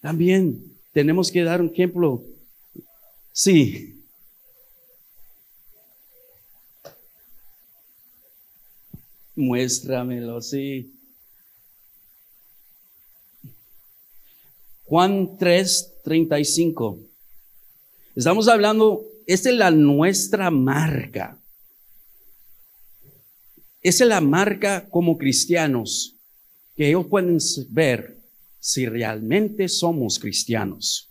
También 0.00 0.62
tenemos 0.92 1.32
que 1.32 1.42
dar 1.42 1.60
un 1.60 1.72
ejemplo. 1.72 2.22
Sí. 3.32 4.04
Muéstramelo, 9.34 10.40
sí. 10.40 10.95
Juan 14.86 15.36
3, 15.36 15.94
35. 16.04 17.00
Estamos 18.14 18.46
hablando, 18.46 19.04
esta 19.26 19.50
es 19.50 19.56
la 19.56 19.72
nuestra 19.72 20.50
marca. 20.52 21.36
esa 23.82 24.04
es 24.04 24.08
la 24.08 24.20
marca 24.20 24.88
como 24.88 25.18
cristianos 25.18 26.14
que 26.76 26.88
ellos 26.88 27.06
pueden 27.06 27.38
ver 27.70 28.20
si 28.60 28.86
realmente 28.86 29.68
somos 29.68 30.20
cristianos, 30.20 31.10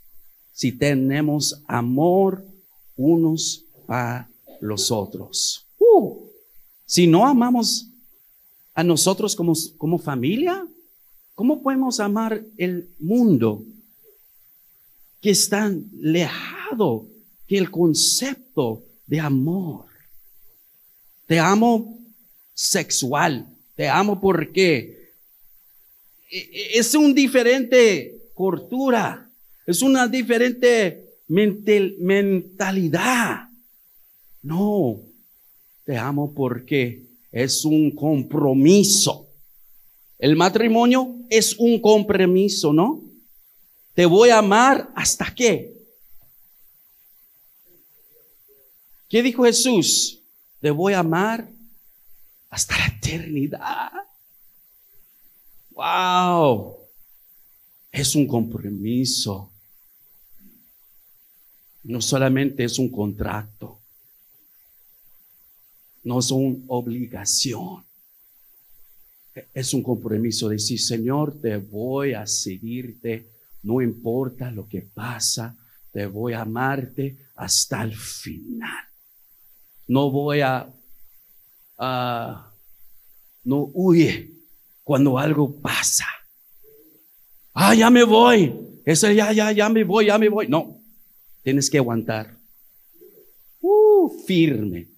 si 0.54 0.72
tenemos 0.72 1.62
amor 1.68 2.46
unos 2.96 3.66
a 3.90 4.30
los 4.62 4.90
otros. 4.90 5.68
Uh, 5.78 6.30
si 6.86 7.08
no 7.08 7.28
amamos 7.28 7.90
a 8.74 8.86
nosotros 8.86 9.36
como, 9.36 9.54
como 9.78 10.00
familia, 10.00 10.66
¿cómo 11.36 11.62
podemos 11.62 12.00
amar 12.00 12.44
el 12.58 12.90
mundo 12.98 13.64
que 15.22 15.32
es 15.32 15.50
tan 15.50 15.86
lejado 16.00 17.08
que 17.46 17.58
el 17.58 17.70
concepto 17.70 18.84
de 19.06 19.20
amor? 19.20 19.86
Te 21.28 21.38
amo 21.40 22.00
sexual, 22.54 23.48
te 23.76 23.88
amo 23.90 24.20
porque 24.20 25.12
e, 26.32 26.38
e, 26.38 26.80
es 26.80 26.96
un 26.96 27.14
diferente 27.14 28.32
cultura, 28.34 29.30
es 29.66 29.82
una 29.82 30.08
diferente 30.08 31.06
mentalidad. 32.00 33.50
No, 34.42 35.02
te 35.84 35.98
amo 35.98 36.34
porque 36.34 37.04
es 37.32 37.66
un 37.66 37.92
compromiso. 37.92 39.28
El 40.18 40.36
matrimonio 40.36 41.15
es 41.30 41.56
un 41.58 41.80
compromiso, 41.80 42.74
¿no? 42.74 43.02
Te 43.94 44.06
voy 44.06 44.30
a 44.30 44.40
amar 44.40 44.92
hasta 44.96 45.34
qué. 45.34 45.74
¿Qué 49.08 49.24
dijo 49.24 49.44
Jesús? 49.44 50.20
Te 50.60 50.72
voy 50.72 50.94
a 50.94 51.00
amar 51.00 51.50
hasta 52.50 52.78
la 52.78 52.88
eternidad. 52.88 53.92
Wow. 55.72 56.78
Es 57.92 58.16
un 58.16 58.28
compromiso. 58.28 59.52
No 61.84 62.02
solamente 62.02 62.64
es 62.64 62.80
un 62.80 62.90
contrato. 62.90 63.80
No 66.04 66.20
es 66.20 66.32
una 66.32 66.58
obligación. 66.68 67.85
Es 69.54 69.74
un 69.74 69.84
compromiso 69.84 70.48
de 70.48 70.56
decir, 70.56 70.80
Señor, 70.80 71.40
te 71.42 71.58
voy 71.58 72.14
a 72.14 72.26
seguirte, 72.26 73.32
no 73.64 73.82
importa 73.82 74.50
lo 74.50 74.68
que 74.68 74.82
pasa, 74.82 75.58
te 75.92 76.06
voy 76.06 76.34
a 76.34 76.42
amarte 76.42 77.18
hasta 77.36 77.84
el 77.84 77.96
final. 77.96 78.86
No 79.88 80.10
voy 80.10 80.42
a, 80.42 80.68
no 81.78 83.72
huye 83.74 84.32
cuando 84.84 85.18
algo 85.18 85.62
pasa. 85.62 86.06
Ah, 87.54 87.76
ya 87.76 87.90
me 87.90 88.04
voy. 88.04 88.54
Eso 88.86 89.10
ya, 89.12 89.32
ya, 89.34 89.52
ya 89.52 89.70
me 89.70 89.84
voy, 89.84 90.08
ya 90.08 90.18
me 90.18 90.30
voy. 90.30 90.48
No, 90.48 90.82
tienes 91.44 91.70
que 91.70 91.78
aguantar. 91.78 92.38
Uh, 93.60 94.10
firme. 94.26 94.95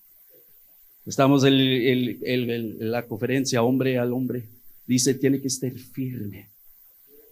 Estamos 1.07 1.45
en 1.45 2.91
la 2.91 3.07
conferencia 3.07 3.63
hombre 3.63 3.97
al 3.97 4.11
hombre. 4.11 4.49
Dice, 4.85 5.13
tiene 5.13 5.39
que 5.39 5.47
estar 5.47 5.71
firme. 5.71 6.49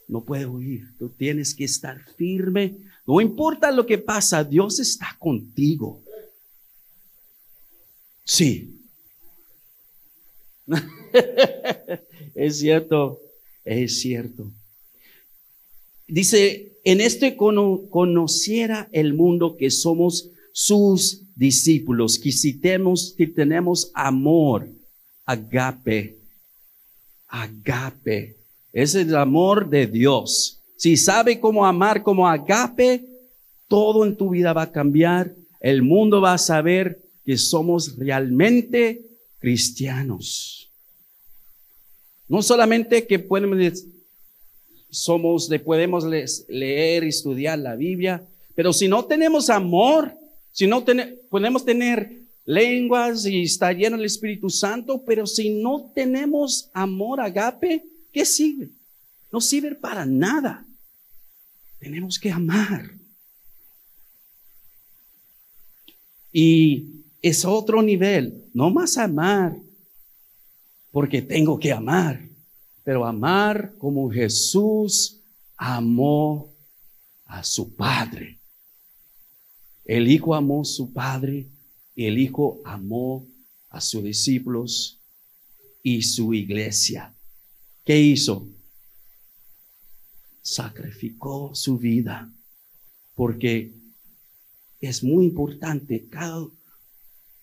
No 0.07 0.23
puede 0.23 0.45
huir. 0.45 0.87
Tú 0.97 1.09
tienes 1.09 1.53
que 1.53 1.65
estar 1.65 1.99
firme. 2.15 2.77
No 3.05 3.19
importa 3.19 3.71
lo 3.71 3.85
que 3.85 3.97
pasa, 3.97 4.45
Dios 4.45 4.79
está 4.79 5.17
contigo. 5.19 6.01
Sí. 8.23 8.79
es 12.33 12.59
cierto, 12.59 13.19
es 13.65 13.99
cierto. 13.99 14.53
Dice, 16.07 16.77
en 16.85 17.01
este 17.01 17.35
conociera 17.35 18.87
el 18.93 19.13
mundo 19.13 19.57
que 19.57 19.69
somos 19.69 20.31
sus 20.57 21.21
discípulos, 21.35 22.17
que 22.17 22.31
si 22.31 22.57
tenemos, 22.57 23.13
que 23.17 23.27
tenemos 23.27 23.91
amor, 23.93 24.69
agape, 25.25 26.17
agape, 27.27 28.37
es 28.71 28.95
el 28.95 29.13
amor 29.17 29.69
de 29.69 29.85
Dios. 29.85 30.61
Si 30.77 30.95
sabe 30.95 31.41
cómo 31.41 31.65
amar 31.65 32.03
como 32.03 32.25
agape, 32.25 33.05
todo 33.67 34.05
en 34.05 34.15
tu 34.15 34.29
vida 34.29 34.53
va 34.53 34.61
a 34.61 34.71
cambiar. 34.71 35.35
El 35.59 35.81
mundo 35.81 36.21
va 36.21 36.35
a 36.35 36.37
saber 36.37 37.01
que 37.25 37.37
somos 37.37 37.97
realmente 37.97 39.01
cristianos. 39.39 40.71
No 42.29 42.41
solamente 42.41 43.05
que 43.05 43.19
podemos, 43.19 43.83
somos, 44.89 45.49
podemos 45.65 46.05
leer 46.47 47.03
y 47.03 47.09
estudiar 47.09 47.59
la 47.59 47.75
Biblia, 47.75 48.25
pero 48.55 48.71
si 48.71 48.87
no 48.87 49.03
tenemos 49.03 49.49
amor, 49.49 50.13
si 50.55 50.67
no 50.67 50.85
podemos 51.29 51.65
tener 51.65 52.23
lenguas 52.45 53.25
y 53.25 53.43
estar 53.43 53.75
lleno 53.75 53.97
del 53.97 54.05
Espíritu 54.05 54.49
Santo, 54.49 55.03
pero 55.05 55.27
si 55.27 55.49
no 55.49 55.91
tenemos 55.93 56.69
amor 56.73 57.19
agape, 57.19 57.83
¿qué 58.13 58.23
sirve? 58.25 58.69
No 59.33 59.41
sirve 59.41 59.75
para 59.75 60.05
nada. 60.05 60.65
Tenemos 61.77 62.17
que 62.17 62.31
amar. 62.31 62.89
Y 66.31 67.03
es 67.21 67.43
otro 67.43 67.81
nivel, 67.81 68.45
no 68.53 68.69
más 68.69 68.97
amar, 68.97 69.57
porque 70.89 71.21
tengo 71.21 71.59
que 71.59 71.73
amar, 71.73 72.29
pero 72.85 73.05
amar 73.05 73.73
como 73.77 74.09
Jesús 74.09 75.19
amó 75.57 76.49
a 77.25 77.43
su 77.43 77.75
Padre. 77.75 78.39
El 79.85 80.09
Hijo 80.09 80.35
amó 80.35 80.61
a 80.61 80.65
su 80.65 80.91
Padre 80.91 81.49
el 81.95 82.17
Hijo 82.17 82.61
amó 82.65 83.27
a 83.69 83.79
sus 83.79 84.03
discípulos 84.03 85.01
y 85.81 86.01
su 86.01 86.33
iglesia. 86.33 87.15
¿Qué 87.85 87.99
hizo? 88.01 88.49
Sacrificó 90.41 91.55
su 91.55 91.77
vida 91.77 92.31
porque 93.13 93.73
es 94.81 95.03
muy 95.03 95.25
importante. 95.25 96.07
Cada 96.09 96.45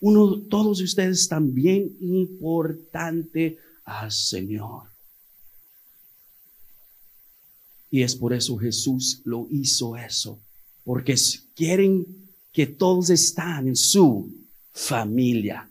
uno, 0.00 0.42
todos 0.42 0.80
ustedes 0.80 1.28
también 1.28 1.96
importante 2.00 3.58
al 3.84 4.12
Señor. 4.12 4.90
Y 7.90 8.02
es 8.02 8.16
por 8.16 8.32
eso 8.32 8.56
Jesús 8.56 9.20
lo 9.24 9.46
hizo 9.50 9.96
eso, 9.96 10.40
porque 10.82 11.14
quieren 11.54 12.21
que 12.52 12.66
todos 12.66 13.10
están 13.10 13.68
en 13.68 13.76
su 13.76 14.30
familia. 14.72 15.70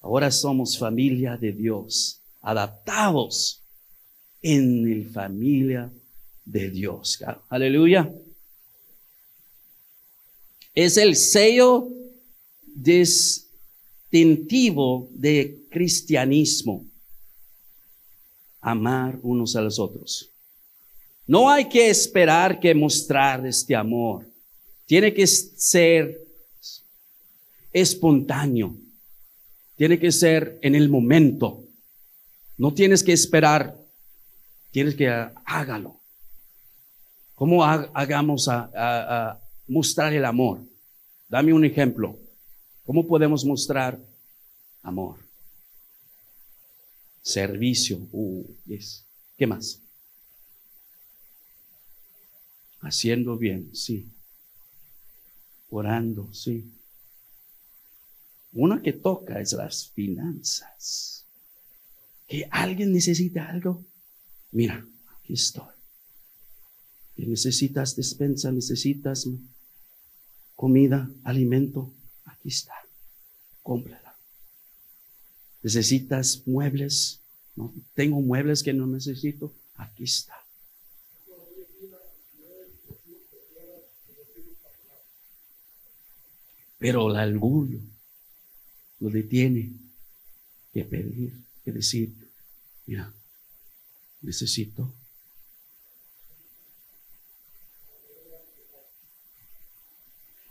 Ahora 0.00 0.30
somos 0.30 0.76
familia 0.78 1.36
de 1.36 1.52
Dios, 1.52 2.20
adaptados 2.40 3.60
en 4.40 5.04
la 5.04 5.10
familia 5.10 5.92
de 6.44 6.70
Dios. 6.70 7.18
Aleluya. 7.48 8.08
Es 10.74 10.96
el 10.96 11.16
sello 11.16 11.88
distintivo 12.64 15.08
de 15.12 15.66
cristianismo. 15.70 16.86
Amar 18.60 19.18
unos 19.22 19.56
a 19.56 19.60
los 19.60 19.78
otros. 19.78 20.30
No 21.26 21.50
hay 21.50 21.68
que 21.68 21.90
esperar 21.90 22.60
que 22.60 22.74
mostrar 22.74 23.46
este 23.46 23.74
amor. 23.74 24.29
Tiene 24.90 25.14
que 25.14 25.24
ser 25.24 26.20
espontáneo. 27.72 28.76
Tiene 29.76 30.00
que 30.00 30.10
ser 30.10 30.58
en 30.62 30.74
el 30.74 30.88
momento. 30.88 31.64
No 32.56 32.74
tienes 32.74 33.04
que 33.04 33.12
esperar. 33.12 33.78
Tienes 34.72 34.96
que 34.96 35.08
hágalo. 35.44 36.00
¿Cómo 37.36 37.64
hagamos 37.64 38.48
a, 38.48 39.40
mostrar 39.68 40.12
el 40.12 40.24
amor? 40.24 40.60
Dame 41.28 41.52
un 41.52 41.64
ejemplo. 41.64 42.18
¿Cómo 42.82 43.06
podemos 43.06 43.44
mostrar 43.44 43.96
amor? 44.82 45.20
Servicio. 47.22 48.08
Uh, 48.10 48.44
¿Qué 49.38 49.46
más? 49.46 49.80
Haciendo 52.80 53.38
bien, 53.38 53.72
sí 53.72 54.10
orando, 55.70 56.32
sí. 56.34 56.70
Una 58.52 58.82
que 58.82 58.92
toca 58.92 59.40
es 59.40 59.52
las 59.52 59.88
finanzas. 59.90 61.26
Que 62.26 62.46
alguien 62.50 62.92
necesita 62.92 63.48
algo. 63.48 63.84
Mira, 64.50 64.86
aquí 65.16 65.34
estoy. 65.34 65.74
Que 67.14 67.26
necesitas 67.26 67.96
despensa, 67.96 68.50
necesitas 68.52 69.28
comida, 70.54 71.10
alimento. 71.24 71.94
Aquí 72.24 72.48
está. 72.48 72.74
Cómprala. 73.62 74.16
¿Necesitas 75.62 76.42
muebles? 76.46 77.22
No, 77.54 77.74
tengo 77.94 78.20
muebles 78.20 78.62
que 78.62 78.72
no 78.72 78.86
necesito. 78.86 79.54
Aquí 79.74 80.04
está. 80.04 80.39
Pero 86.80 87.14
el 87.14 87.34
orgullo 87.34 87.78
lo 89.00 89.10
detiene 89.10 89.70
que 90.72 90.82
pedir, 90.82 91.34
que 91.62 91.72
decir, 91.72 92.14
mira, 92.86 93.12
necesito. 94.22 94.96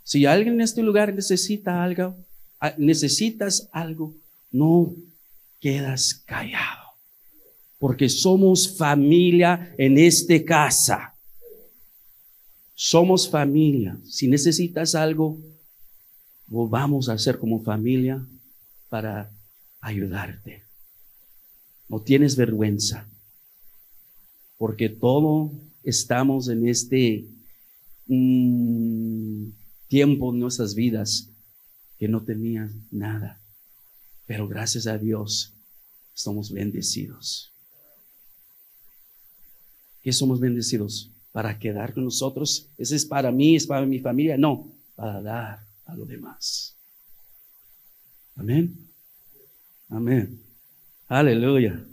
Si 0.04 0.28
alguien 0.28 0.54
en 0.56 0.62
este 0.62 0.84
lugar 0.84 1.16
necesita 1.16 1.84
algo, 1.84 2.16
necesitas 2.78 3.68
algo, 3.72 4.14
no 4.52 4.94
quedas 5.60 6.14
callado. 6.14 6.90
Porque 7.80 8.08
somos 8.08 8.78
familia 8.78 9.74
en 9.80 9.98
esta 9.98 10.44
casa. 10.44 11.16
Somos 12.76 13.28
familia. 13.28 13.98
Si 14.04 14.28
necesitas 14.28 14.94
algo, 14.94 15.40
vamos 16.50 17.10
a 17.10 17.14
hacer 17.14 17.38
como 17.38 17.64
familia 17.64 18.26
para 18.90 19.32
ayudarte. 19.80 20.64
No 21.88 22.02
tienes 22.02 22.36
vergüenza, 22.36 23.08
porque 24.58 24.90
todos 24.90 25.52
estamos 25.84 26.50
en 26.50 26.68
este 26.68 27.26
mm, 28.08 29.50
tiempo 29.88 30.34
en 30.34 30.40
nuestras 30.40 30.76
vidas 30.76 31.30
que 31.98 32.08
no 32.08 32.24
tenías 32.24 32.72
nada, 32.92 33.42
pero 34.26 34.48
gracias 34.48 34.88
a 34.88 34.98
Dios 34.98 35.54
somos 36.14 36.52
bendecidos. 36.52 37.54
¿Qué 40.02 40.14
somos 40.14 40.40
bendecidos? 40.40 41.12
¿Para 41.32 41.60
quedar 41.60 41.94
con 41.94 42.06
nosotros? 42.06 42.70
¿Ese 42.78 42.96
es 42.96 43.06
para 43.06 43.32
mí, 43.32 43.56
es 43.56 43.68
para 43.68 43.86
mi 43.86 44.00
familia? 44.00 44.38
No, 44.38 44.72
para 44.96 45.22
dar 45.22 45.69
a 45.90 45.96
lo 45.96 46.06
demás. 46.06 46.78
Amén. 48.36 48.90
Amén. 49.90 50.42
Aleluya. 51.08 51.86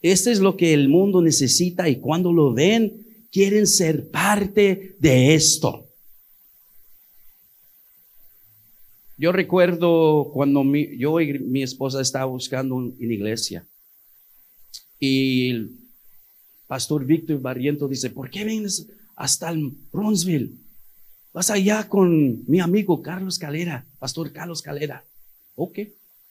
Este 0.00 0.30
es 0.30 0.40
lo 0.40 0.56
que 0.56 0.72
el 0.72 0.88
mundo 0.88 1.20
necesita 1.20 1.88
y 1.88 2.00
cuando 2.00 2.32
lo 2.32 2.52
ven, 2.52 3.26
quieren 3.30 3.66
ser 3.66 4.10
parte 4.10 4.96
de 4.98 5.34
esto. 5.34 5.86
Yo 9.18 9.32
recuerdo 9.32 10.30
cuando 10.32 10.62
mi, 10.62 10.98
yo 10.98 11.20
y 11.20 11.38
mi 11.38 11.62
esposa 11.62 12.00
estaba 12.00 12.26
buscando 12.26 12.78
en 12.78 13.12
iglesia 13.12 13.66
y 14.98 15.50
el 15.50 15.78
pastor 16.66 17.04
Víctor 17.04 17.40
Barriento 17.40 17.88
dice, 17.88 18.10
¿por 18.10 18.30
qué 18.30 18.44
vienes 18.44 18.88
hasta 19.14 19.50
el 19.50 19.70
Bronzeville? 19.90 20.65
Vas 21.36 21.50
allá 21.50 21.86
con 21.86 22.46
mi 22.46 22.60
amigo 22.60 23.02
Carlos 23.02 23.38
Calera, 23.38 23.84
pastor 23.98 24.32
Carlos 24.32 24.62
Calera. 24.62 25.04
Ok. 25.54 25.80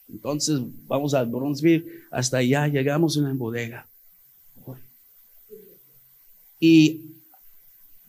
Entonces 0.08 0.58
vamos 0.88 1.14
a 1.14 1.22
Bronzeville, 1.22 1.86
hasta 2.10 2.38
allá 2.38 2.66
llegamos 2.66 3.16
a 3.16 3.20
una 3.20 3.32
bodega. 3.34 3.86
Y 6.58 7.02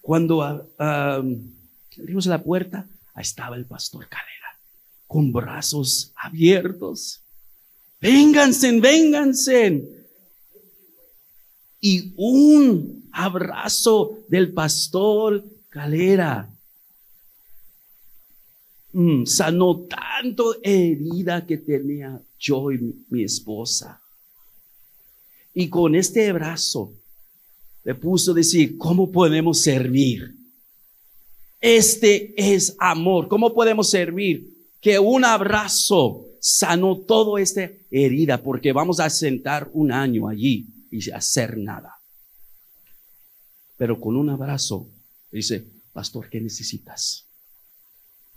cuando 0.01 0.41
abrimos 0.41 2.25
la 2.25 2.41
puerta, 2.41 2.87
estaba 3.15 3.57
el 3.57 3.67
pastor 3.67 4.09
Calera, 4.09 4.57
con 5.05 5.31
brazos 5.31 6.11
abiertos. 6.15 7.21
Vénganse, 8.01 8.79
vénganse. 8.79 10.07
Y 11.79 12.11
un 12.17 13.07
abrazo 13.11 14.17
del 14.29 14.51
pastor 14.51 15.45
Calera 15.69 16.56
Mm, 18.99 19.27
sanó 19.27 19.81
tanto 19.81 20.55
herida 20.63 21.45
que 21.45 21.57
tenía 21.57 22.19
yo 22.39 22.71
y 22.71 22.79
mi, 23.11 23.23
esposa. 23.23 24.01
Y 25.53 25.69
con 25.69 25.93
este 25.93 26.27
abrazo 26.27 26.95
le 27.83 27.93
puso 27.93 28.31
a 28.31 28.33
decir, 28.33 28.75
¿cómo 28.75 29.11
podemos 29.11 29.61
servir? 29.61 30.35
Este 31.61 32.33
es 32.35 32.75
amor. 32.79 33.27
¿Cómo 33.27 33.53
podemos 33.53 33.87
servir? 33.87 34.51
Que 34.81 34.97
un 34.97 35.23
abrazo 35.23 36.25
sanó 36.39 36.97
toda 36.97 37.39
esta 37.39 37.69
herida 37.91 38.41
porque 38.41 38.73
vamos 38.73 38.99
a 38.99 39.11
sentar 39.11 39.69
un 39.73 39.91
año 39.91 40.27
allí 40.27 40.65
y 40.89 41.07
hacer 41.11 41.55
nada. 41.55 41.93
Pero 43.77 44.01
con 44.01 44.17
un 44.17 44.31
abrazo 44.31 44.89
dice, 45.31 45.67
pastor, 45.93 46.31
¿qué 46.31 46.41
necesitas? 46.41 47.26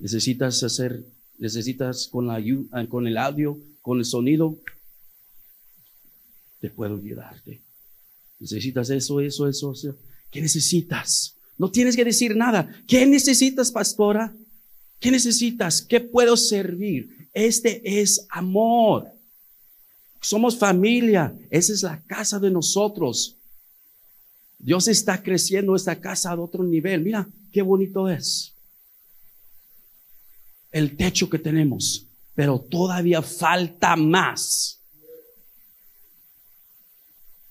Necesitas 0.00 0.62
hacer, 0.62 1.04
necesitas 1.38 2.08
con, 2.08 2.26
la, 2.26 2.42
ah, 2.72 2.86
con 2.88 3.06
el 3.06 3.16
audio, 3.18 3.58
con 3.82 3.98
el 3.98 4.04
sonido, 4.04 4.58
te 6.58 6.70
puedo 6.70 6.96
ayudarte. 6.96 7.62
Necesitas 8.38 8.90
eso, 8.90 9.20
eso, 9.20 9.46
eso, 9.46 9.72
eso. 9.72 9.96
¿Qué 10.30 10.40
necesitas? 10.40 11.36
No 11.58 11.70
tienes 11.70 11.94
que 11.94 12.04
decir 12.04 12.34
nada. 12.34 12.68
¿Qué 12.86 13.06
necesitas, 13.06 13.70
pastora? 13.70 14.34
¿Qué 14.98 15.10
necesitas? 15.10 15.82
¿Qué 15.82 16.00
puedo 16.00 16.36
servir? 16.36 17.28
Este 17.32 18.00
es 18.00 18.26
amor. 18.30 19.08
Somos 20.22 20.56
familia. 20.56 21.34
Esa 21.50 21.72
es 21.72 21.82
la 21.82 22.02
casa 22.02 22.38
de 22.38 22.50
nosotros. 22.50 23.36
Dios 24.58 24.88
está 24.88 25.22
creciendo 25.22 25.74
esta 25.76 26.00
casa 26.00 26.30
a 26.30 26.40
otro 26.40 26.64
nivel. 26.64 27.02
Mira, 27.02 27.28
qué 27.52 27.62
bonito 27.62 28.08
es 28.08 28.54
el 30.72 30.96
techo 30.96 31.28
que 31.28 31.38
tenemos, 31.38 32.06
pero 32.34 32.58
todavía 32.58 33.22
falta 33.22 33.96
más. 33.96 34.80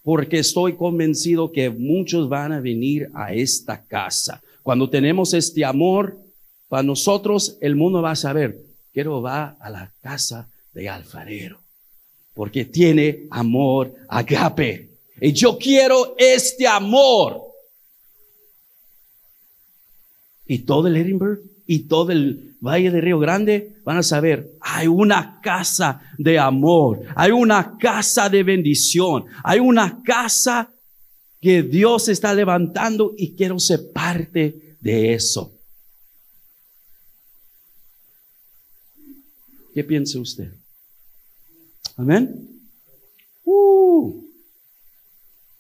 Porque 0.02 0.40
estoy 0.40 0.76
convencido 0.76 1.52
que 1.52 1.70
muchos 1.70 2.30
van 2.30 2.54
a 2.54 2.62
venir 2.62 3.10
a 3.14 3.34
esta 3.34 3.86
casa. 3.86 4.42
Cuando 4.64 4.90
tenemos 4.90 5.34
este 5.34 5.66
amor, 5.66 6.18
para 6.68 6.84
nosotros 6.84 7.58
el 7.62 7.76
mundo 7.76 8.02
va 8.02 8.12
a 8.12 8.16
saber, 8.16 8.58
quiero 8.94 9.22
va 9.22 9.58
a 9.60 9.70
la 9.70 9.92
casa 10.02 10.50
de 10.74 10.88
alfarero, 10.88 11.60
porque 12.34 12.66
tiene 12.66 13.26
amor 13.30 13.94
agape. 14.08 14.90
Y 15.22 15.34
yo 15.34 15.58
quiero 15.58 16.16
este 16.18 16.66
amor. 16.68 17.42
Y 20.46 20.60
todo 20.60 20.88
el 20.88 20.96
Edinburgh 20.96 21.49
y 21.72 21.82
todo 21.82 22.12
el 22.12 22.56
Valle 22.60 22.90
de 22.90 23.00
Río 23.00 23.20
Grande 23.20 23.80
van 23.86 23.98
a 23.98 24.02
saber, 24.02 24.58
hay 24.60 24.88
una 24.88 25.40
casa 25.40 26.02
de 26.18 26.40
amor, 26.40 27.02
hay 27.16 27.30
una 27.30 27.78
casa 27.78 28.28
de 28.28 28.42
bendición, 28.42 29.26
hay 29.44 29.60
una 29.60 30.02
casa 30.02 30.74
que 31.40 31.62
Dios 31.62 32.10
está 32.10 32.34
levantando 32.34 33.14
y 33.16 33.36
quiero 33.36 33.60
ser 33.60 33.92
parte 33.94 34.78
de 34.82 35.14
eso. 35.14 35.54
¿Qué 39.76 39.84
piensa 39.84 40.18
usted? 40.18 40.52
Amén. 41.98 42.50
Uh, 43.44 44.24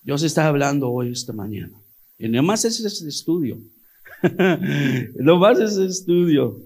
Dios 0.01 0.23
está 0.23 0.47
hablando 0.47 0.89
hoy, 0.89 1.11
esta 1.11 1.33
mañana. 1.33 1.79
Y 2.17 2.27
nada 2.27 2.41
más 2.41 2.65
es 2.65 2.79
este 2.79 3.07
estudio. 3.07 3.61
Lo 5.15 5.37
más 5.37 5.59
es 5.59 5.77
estudio. 5.77 6.61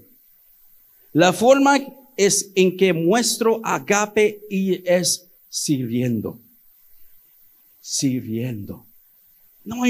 La 1.12 1.32
forma 1.32 1.78
es 2.16 2.50
en 2.54 2.76
que 2.76 2.92
muestro 2.92 3.60
agape 3.64 4.40
y 4.50 4.88
es 4.88 5.28
sirviendo. 5.48 6.40
Sirviendo. 7.80 8.86
No 9.64 9.82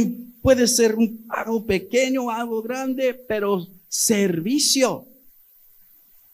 puede 0.42 0.68
ser 0.68 0.94
un, 0.94 1.24
algo 1.29 1.64
pequeño, 1.64 2.31
algo 2.31 2.62
grande, 2.62 3.14
pero 3.14 3.66
servicio. 3.88 5.07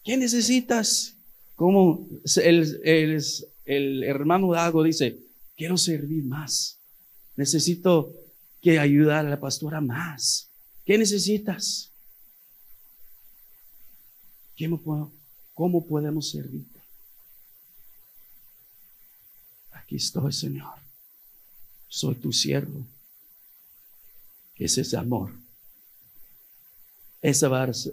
¿Qué 0.03 0.17
necesitas? 0.17 1.17
Como 1.55 2.09
el, 2.43 2.81
el, 2.85 3.23
el 3.65 4.03
hermano 4.03 4.53
Dago 4.53 4.83
dice, 4.83 5.19
quiero 5.57 5.77
servir 5.77 6.25
más. 6.25 6.81
Necesito 7.37 8.15
que 8.61 8.79
ayudar 8.79 9.27
a 9.27 9.31
la 9.31 9.41
pastora 9.41 9.81
más. 9.81 10.50
¿Qué 10.91 10.99
necesitas? 10.99 11.93
¿Cómo 15.55 15.87
podemos 15.87 16.31
servirte? 16.31 16.81
Aquí 19.71 19.95
estoy, 19.95 20.33
Señor. 20.33 20.75
Soy 21.87 22.17
tu 22.17 22.33
siervo. 22.33 22.85
Ese 24.57 24.81
es 24.81 24.93
amor. 24.95 25.33
Ese, 27.23 27.47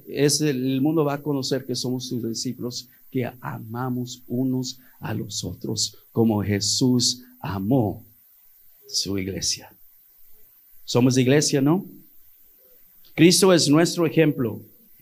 ese, 0.07 0.49
el 0.49 0.81
mundo 0.81 1.05
va 1.05 1.13
a 1.13 1.21
conocer 1.21 1.67
que 1.67 1.75
somos 1.75 2.09
tus 2.09 2.27
discípulos 2.27 2.89
que 3.11 3.31
amamos 3.41 4.23
unos 4.25 4.79
a 5.01 5.13
los 5.13 5.43
otros 5.43 5.99
como 6.11 6.41
Jesús 6.41 7.23
amó 7.41 8.03
su 8.87 9.19
iglesia. 9.19 9.71
Somos 10.83 11.15
iglesia, 11.19 11.61
¿no? 11.61 11.85
Cristo 13.17 13.51
es 13.51 13.67
nuestro 13.67 14.05
ejemplo. 14.05 14.61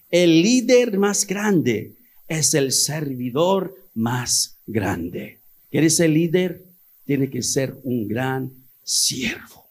El 0.10 0.42
líder 0.42 0.98
más 0.98 1.28
grande 1.28 1.98
es 2.30 2.54
el 2.54 2.72
servidor 2.72 3.76
más 3.94 4.58
grande. 4.66 5.42
¿Quieres 5.70 5.98
ser 5.98 6.12
líder? 6.12 6.64
Tiene 7.04 7.30
que 7.30 7.44
ser 7.44 7.78
un 7.84 8.08
gran 8.08 8.54
siervo. 8.84 9.70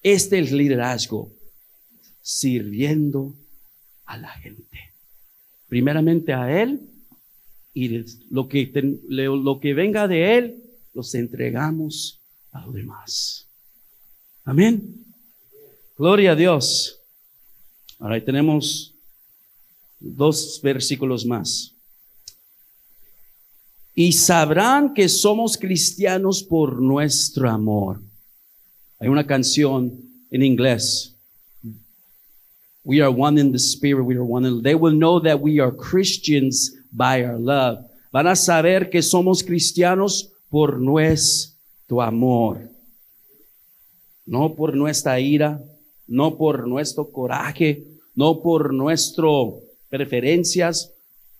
Este 0.00 0.38
es 0.38 0.52
liderazgo, 0.52 1.34
sirviendo 2.20 3.34
a 4.04 4.16
la 4.16 4.30
gente. 4.38 4.78
Primeramente 5.66 6.32
a 6.32 6.62
Él 6.62 6.88
y 7.74 8.04
lo 8.30 8.46
que, 8.46 8.70
lo 9.08 9.58
que 9.58 9.74
venga 9.74 10.06
de 10.06 10.38
Él, 10.38 10.62
los 10.94 11.12
entregamos 11.16 12.22
a 12.52 12.64
los 12.64 12.72
demás. 12.72 13.48
Amén. 14.44 15.11
Gloria 15.96 16.32
a 16.32 16.34
Dios. 16.34 16.98
Ahora 17.98 18.22
tenemos 18.24 18.94
dos 20.00 20.60
versículos 20.62 21.24
más. 21.24 21.74
Y 23.94 24.12
sabrán 24.12 24.94
que 24.94 25.08
somos 25.08 25.56
cristianos 25.56 26.42
por 26.42 26.80
nuestro 26.80 27.50
amor. 27.50 28.00
Hay 28.98 29.08
una 29.08 29.26
canción 29.26 29.92
en 30.30 30.42
inglés. 30.42 31.14
We 32.84 33.00
are 33.00 33.10
one 33.10 33.38
in 33.38 33.52
the 33.52 33.58
spirit, 33.58 34.02
we 34.04 34.14
are 34.14 34.24
one 34.24 34.48
in 34.48 34.62
They 34.62 34.74
will 34.74 34.96
know 34.96 35.20
that 35.20 35.40
we 35.40 35.60
are 35.60 35.70
Christians 35.70 36.74
by 36.90 37.22
our 37.24 37.38
love. 37.38 37.84
Van 38.10 38.26
a 38.26 38.34
saber 38.34 38.90
que 38.90 39.02
somos 39.02 39.42
cristianos 39.42 40.32
por 40.50 40.80
nuestro 40.80 42.02
amor. 42.02 42.70
No 44.26 44.54
por 44.54 44.74
nuestra 44.74 45.20
ira, 45.20 45.62
no 46.12 46.36
por 46.36 46.68
nuestro 46.68 47.10
coraje, 47.10 47.86
no 48.14 48.42
por 48.42 48.74
nuestras 48.74 49.54
preferencias, 49.88 50.92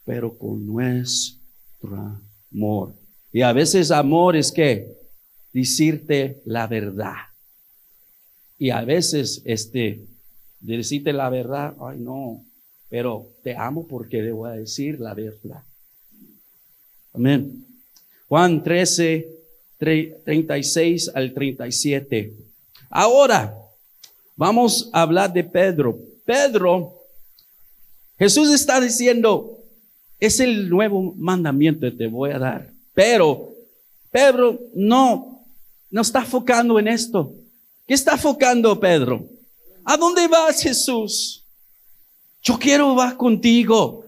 pero 0.07 0.39
con 0.39 0.67
nuestro 0.67 2.23
amor. 2.51 2.95
Y 3.33 3.43
a 3.43 3.53
veces 3.53 3.91
amor 3.91 4.35
es 4.35 4.51
que 4.51 4.97
decirte 5.53 6.41
la 6.47 6.67
verdad. 6.67 7.17
Y 8.57 8.71
a 8.71 8.83
veces 8.83 9.43
este 9.45 10.07
decirte 10.61 11.13
la 11.13 11.29
verdad, 11.29 11.75
ay 11.79 11.99
no, 11.99 12.43
pero 12.89 13.29
te 13.43 13.55
amo 13.55 13.87
porque 13.87 14.23
debo 14.23 14.49
decir 14.49 14.99
la 15.01 15.13
verdad. 15.13 15.65
Amén. 17.13 17.67
Juan 18.27 18.63
13, 18.63 19.29
36 19.77 21.11
al 21.15 21.35
37. 21.35 22.33
Ahora, 22.89 23.62
vamos 24.37 24.91
a 24.93 25.03
hablar 25.03 25.33
de 25.33 25.45
Pedro. 25.45 25.99
Pedro, 26.25 26.95
Jesús 28.19 28.53
está 28.53 28.81
diciendo, 28.81 29.59
es 30.21 30.39
el 30.41 30.69
nuevo 30.69 31.15
mandamiento 31.17 31.81
que 31.81 31.97
te 31.97 32.07
voy 32.07 32.31
a 32.31 32.39
dar. 32.39 32.73
Pero 32.95 33.53
Pedro 34.11 34.61
no, 34.75 35.45
no 35.91 36.01
está 36.01 36.21
enfocando 36.21 36.79
en 36.79 36.89
esto. 36.89 37.35
¿Qué 37.87 37.95
está 37.95 38.13
enfocando 38.13 38.79
Pedro? 38.79 39.29
¿A 39.85 39.97
dónde 39.97 40.29
vas 40.29 40.63
Jesús? 40.63 41.45
Yo 42.43 42.59
quiero 42.59 42.95
ir 43.05 43.17
contigo. 43.17 44.05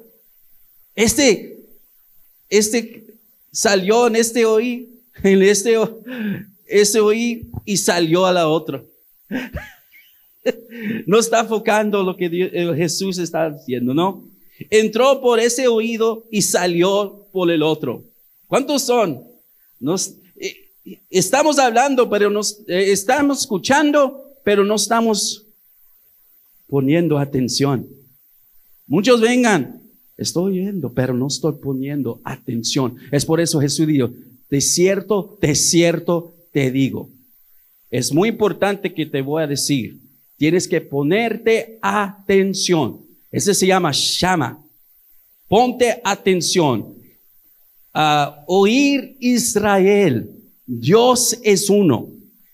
Este, 0.94 1.58
este 2.48 3.18
salió 3.50 4.06
en 4.06 4.16
este 4.16 4.44
oí, 4.44 5.00
en 5.22 5.42
este, 5.42 5.76
ese 6.66 7.00
oí 7.00 7.50
y 7.64 7.76
salió 7.76 8.26
a 8.26 8.32
la 8.32 8.48
otra. 8.48 8.84
No 11.07 11.18
está 11.18 11.40
enfocando 11.40 12.02
lo 12.02 12.16
que 12.16 12.26
eh, 12.26 12.74
Jesús 12.76 13.18
está 13.18 13.50
diciendo, 13.50 13.94
¿no? 13.94 14.24
Entró 14.70 15.20
por 15.20 15.40
ese 15.40 15.68
oído 15.68 16.26
y 16.30 16.42
salió 16.42 17.26
por 17.33 17.50
el 17.50 17.62
otro. 17.62 18.04
¿Cuántos 18.46 18.83
son? 18.83 19.22
Nos, 19.80 20.16
eh, 20.37 20.70
estamos 21.11 21.59
hablando, 21.59 22.09
pero 22.09 22.30
nos 22.30 22.61
eh, 22.68 22.92
estamos 22.92 23.40
escuchando, 23.40 24.20
pero 24.44 24.64
no 24.64 24.76
estamos 24.76 25.46
poniendo 26.68 27.18
atención. 27.18 27.87
Muchos 28.87 29.20
vengan, 29.20 29.83
estoy 30.16 30.61
oyendo, 30.61 30.92
pero 30.92 31.14
no 31.14 31.26
estoy 31.26 31.54
poniendo 31.62 32.20
atención. 32.24 32.96
Es 33.11 33.24
por 33.24 33.40
eso 33.40 33.61
Jesús 33.61 33.87
dijo, 33.87 34.11
de 34.50 34.61
cierto, 34.61 35.38
de 35.40 35.54
cierto 35.54 36.35
te 36.52 36.70
digo. 36.70 37.11
Es 37.90 38.12
muy 38.12 38.28
importante 38.28 38.92
que 38.92 39.07
te 39.07 39.22
voy 39.22 39.42
a 39.42 39.46
decir, 39.46 40.03
tienes 40.37 40.68
que 40.68 40.81
ponerte 40.81 41.79
atención. 41.83 43.01
Ese 43.31 43.55
se 43.55 43.66
llama 43.66 43.92
llama. 43.92 44.62
Ponte 45.49 46.01
atención. 46.05 46.94
a 47.97 48.42
oír 48.49 49.16
Israel, 49.20 50.29
Dios 50.66 51.38
es 51.42 51.70
uno. 51.70 52.09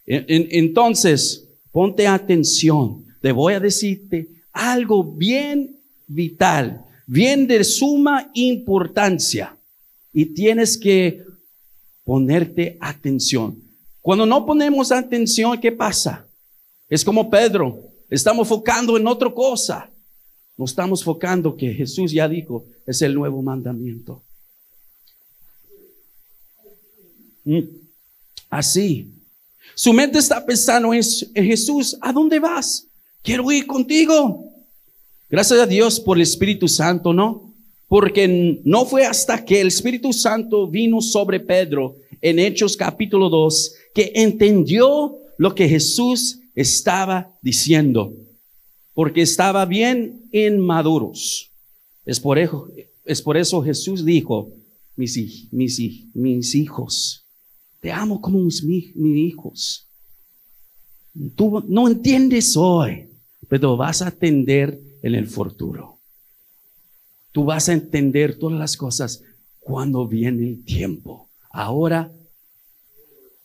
Entonces, 0.06 1.48
ponte 1.72 2.06
atención. 2.06 3.04
Te 3.22 3.32
voy 3.32 3.54
a 3.54 3.60
decirte 3.60 4.28
algo 4.52 5.02
bien 5.02 5.78
vital, 6.06 6.84
bien 7.06 7.46
de 7.46 7.64
suma 7.64 8.30
importancia. 8.34 9.56
Y 10.12 10.26
tienes 10.26 10.76
que 10.76 11.22
ponerte 12.04 12.76
atención. 12.80 13.56
Cuando 14.00 14.26
no 14.26 14.44
ponemos 14.44 14.92
atención, 14.92 15.58
¿qué 15.60 15.72
pasa? 15.72 16.26
Es 16.90 17.04
como 17.04 17.30
Pedro, 17.30 17.88
estamos 18.10 18.48
focando 18.48 18.96
en 18.96 19.06
otra 19.06 19.32
cosa. 19.32 19.88
No 20.56 20.64
estamos 20.64 21.04
focando 21.04 21.56
que 21.56 21.72
Jesús 21.72 22.12
ya 22.12 22.28
dijo, 22.28 22.66
es 22.84 23.00
el 23.00 23.14
nuevo 23.14 23.40
mandamiento. 23.40 24.22
Mm. 27.44 27.60
Así. 28.50 29.08
Su 29.76 29.92
mente 29.92 30.18
está 30.18 30.44
pensando 30.44 30.92
en, 30.92 31.02
Jesús, 31.34 31.96
¿a 32.00 32.12
dónde 32.12 32.40
vas? 32.40 32.88
Quiero 33.22 33.50
ir 33.52 33.66
contigo. 33.66 34.52
Gracias 35.30 35.60
a 35.60 35.66
Dios 35.66 36.00
por 36.00 36.16
el 36.16 36.22
Espíritu 36.22 36.66
Santo, 36.66 37.12
¿no? 37.12 37.54
Porque 37.86 38.60
no 38.64 38.84
fue 38.84 39.06
hasta 39.06 39.44
que 39.44 39.60
el 39.60 39.68
Espíritu 39.68 40.12
Santo 40.12 40.66
vino 40.66 41.00
sobre 41.00 41.38
Pedro 41.38 41.96
en 42.20 42.40
Hechos 42.40 42.76
capítulo 42.76 43.28
2 43.28 43.74
que 43.94 44.12
entendió 44.16 45.16
lo 45.38 45.54
que 45.54 45.68
Jesús 45.68 46.39
estaba 46.54 47.38
diciendo, 47.42 48.14
porque 48.94 49.22
estaba 49.22 49.64
bien 49.64 50.28
inmaduros. 50.32 51.50
Es 52.04 52.20
por 52.20 52.38
eso, 52.38 52.68
es 53.04 53.22
por 53.22 53.36
eso 53.36 53.62
Jesús 53.62 54.04
dijo, 54.04 54.52
mis, 54.96 55.52
mis, 55.52 56.14
mis 56.14 56.54
hijos, 56.54 57.26
te 57.80 57.92
amo 57.92 58.20
como 58.20 58.40
mis, 58.40 58.62
hijos. 58.94 59.88
Tú 61.34 61.64
no 61.66 61.88
entiendes 61.88 62.56
hoy, 62.56 63.08
pero 63.48 63.76
vas 63.76 64.02
a 64.02 64.08
entender 64.08 64.80
en 65.02 65.14
el 65.14 65.26
futuro. 65.26 65.98
Tú 67.32 67.44
vas 67.44 67.68
a 67.68 67.72
entender 67.72 68.38
todas 68.38 68.58
las 68.58 68.76
cosas 68.76 69.22
cuando 69.60 70.06
viene 70.06 70.48
el 70.48 70.64
tiempo. 70.64 71.30
Ahora, 71.50 72.12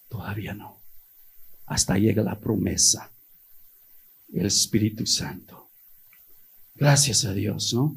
todavía 0.10 0.54
no 0.54 0.75
hasta 1.66 1.98
llega 1.98 2.24
la 2.24 2.40
promesa, 2.40 3.12
el 4.34 4.46
Espíritu 4.46 5.06
Santo. 5.06 5.70
Gracias 6.76 7.26
a 7.26 7.34
Dios, 7.34 7.74
¿no? 7.74 7.96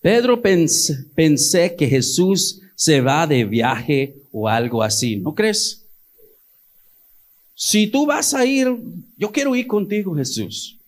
Pedro 0.00 0.42
pensé, 0.42 1.76
que 1.76 1.88
Jesús 1.88 2.60
se 2.74 3.00
va 3.00 3.26
de 3.26 3.44
viaje 3.44 4.16
o 4.32 4.48
algo 4.48 4.82
así, 4.82 5.16
¿no 5.16 5.34
crees? 5.34 5.86
Si 7.54 7.86
tú 7.86 8.06
vas 8.06 8.34
a 8.34 8.44
ir, 8.44 8.68
yo 9.16 9.30
quiero 9.30 9.54
ir 9.54 9.68
contigo, 9.68 10.16
Jesús, 10.16 10.78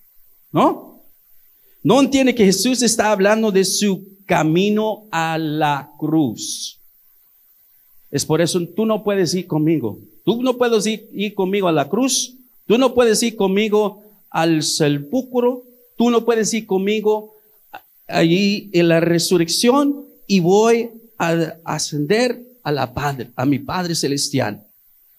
¿no? 0.51 1.05
No 1.83 2.01
entiende 2.01 2.35
que 2.35 2.47
Jesús 2.47 2.83
está 2.83 3.13
hablando 3.13 3.53
de 3.53 3.65
su 3.65 4.19
camino 4.27 5.07
a 5.13 5.39
la 5.39 5.91
cruz. 5.99 6.81
Es 8.11 8.25
por 8.25 8.41
eso 8.41 8.61
tú 8.75 8.87
no 8.87 9.05
puedes 9.05 9.35
ir 9.35 9.47
conmigo. 9.47 10.01
Tú 10.25 10.43
no 10.43 10.57
puedes 10.57 10.87
ir, 10.87 11.35
conmigo 11.35 11.69
a 11.69 11.73
la 11.73 11.89
cruz, 11.89 12.37
tú 12.67 12.79
no 12.79 12.95
puedes 12.95 13.23
ir 13.23 13.37
conmigo 13.37 14.03
al 14.31 14.63
sepulcro, 14.63 15.63
tú 15.97 16.11
no 16.11 16.25
puedes 16.25 16.53
ir 16.55 16.67
conmigo 16.67 17.35
allí 18.09 18.71
en 18.73 18.89
la 18.89 19.01
resurrección 19.01 20.07
y 20.27 20.41
voy 20.41 20.91
a 21.19 21.57
ascender 21.65 22.43
a 22.63 22.73
la 22.73 22.93
Padre, 22.95 23.31
a 23.37 23.45
mi 23.45 23.59
Padre 23.59 23.95
celestial. 23.95 24.67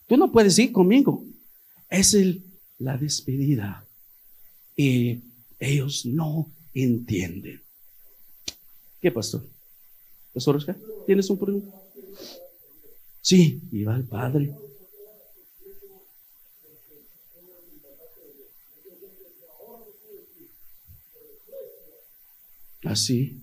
Tú 0.08 0.18
no 0.18 0.32
puedes 0.32 0.58
ir 0.58 0.72
conmigo. 0.72 1.24
Es 1.90 2.14
el, 2.16 2.44
la 2.80 2.98
despedida. 2.98 3.86
Y 4.76 5.20
ellos 5.60 6.06
no 6.06 6.52
entienden. 6.74 7.62
¿Qué? 9.00 9.12
Pastor 9.12 9.46
¿tienes 11.06 11.30
un 11.30 11.38
pregunta? 11.38 11.82
Sí, 13.22 13.62
iba 13.72 13.96
el 13.96 14.04
Padre. 14.04 14.54
Así. 22.86 23.42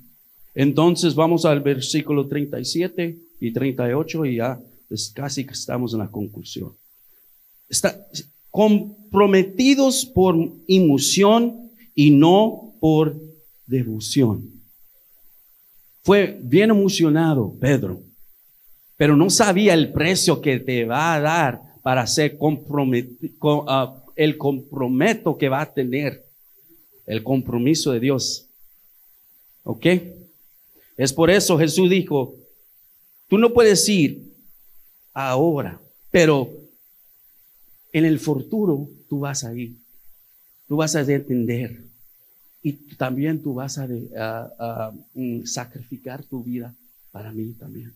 Entonces 0.55 1.15
vamos 1.15 1.45
al 1.45 1.61
versículo 1.61 2.27
37 2.27 3.19
y 3.41 3.53
38 3.53 4.25
y 4.27 4.37
ya 4.37 4.61
es 4.91 5.11
casi 5.11 5.45
que 5.45 5.53
estamos 5.53 5.93
en 5.93 6.01
la 6.01 6.11
conclusión. 6.11 6.73
Está 7.69 8.07
comprometidos 8.51 10.05
por 10.05 10.37
emoción 10.69 11.71
y 11.95 12.11
no 12.11 12.75
por 12.81 13.17
devoción. 13.67 14.51
Fue 16.03 16.39
bien 16.43 16.71
emocionado 16.71 17.57
Pedro, 17.59 18.03
pero 18.97 19.17
no 19.17 19.31
sabía 19.31 19.73
el 19.75 19.93
precio 19.93 20.41
que 20.41 20.61
te 20.61 20.85
va 20.85 21.15
a 21.15 21.21
dar 21.21 21.63
para 21.83 22.07
ser 22.07 22.37
comprometido, 22.37 23.65
ah, 23.69 24.05
el 24.17 24.37
comprometo 24.37 25.39
que 25.39 25.49
va 25.49 25.63
a 25.63 25.73
tener, 25.73 26.23
el 27.07 27.23
compromiso 27.23 27.93
de 27.93 28.01
Dios. 28.01 28.52
¿Ok? 29.65 29.87
Es 30.97 31.13
por 31.13 31.31
eso 31.31 31.59
Jesús 31.59 31.89
dijo, 31.89 32.37
tú 33.29 33.39
no 33.39 33.53
puedes 33.53 33.89
ir 33.89 34.23
ahora, 35.13 35.81
pero 36.11 36.51
en 37.93 38.05
el 38.05 38.19
futuro 38.19 38.89
tú 39.09 39.21
vas 39.21 39.45
a 39.45 39.55
ir, 39.55 39.77
tú 40.67 40.77
vas 40.77 40.95
a 40.97 41.01
entender 41.01 41.85
y 42.63 42.73
también 42.97 43.43
tú 43.43 43.55
vas 43.55 43.79
a, 43.79 44.93
mm, 45.15 45.45
sacrificar 45.45 46.23
tu 46.25 46.43
vida 46.43 46.75
para 47.11 47.33
mí 47.33 47.53
también. 47.55 47.95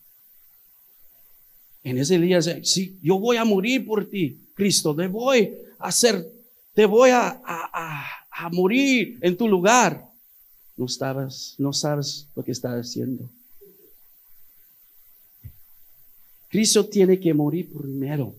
En 1.82 1.98
ese 1.98 2.18
día, 2.18 2.42
sí, 2.42 2.98
yo 3.00 3.18
voy 3.18 3.36
a 3.36 3.44
morir 3.44 3.86
por 3.86 4.08
ti, 4.08 4.50
Cristo, 4.54 4.94
te 4.94 5.06
voy 5.06 5.56
a 5.78 5.86
hacer, 5.88 6.26
te 6.74 6.84
voy 6.84 7.10
a, 7.10 7.40
a 7.44 8.48
morir 8.50 9.18
en 9.22 9.36
tu 9.36 9.48
lugar. 9.48 10.05
No 10.76 10.86
estabas, 10.86 11.54
no 11.58 11.72
sabes 11.72 12.28
lo 12.34 12.44
que 12.44 12.52
estás 12.52 12.74
haciendo. 12.74 13.30
Cristo 16.48 16.86
tiene 16.86 17.18
que 17.18 17.34
morir 17.34 17.72
primero 17.72 18.36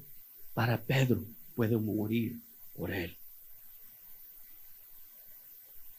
para 0.53 0.81
Pedro 0.81 1.23
puede 1.55 1.75
morir 1.77 2.39
por 2.73 2.91
él. 2.91 3.17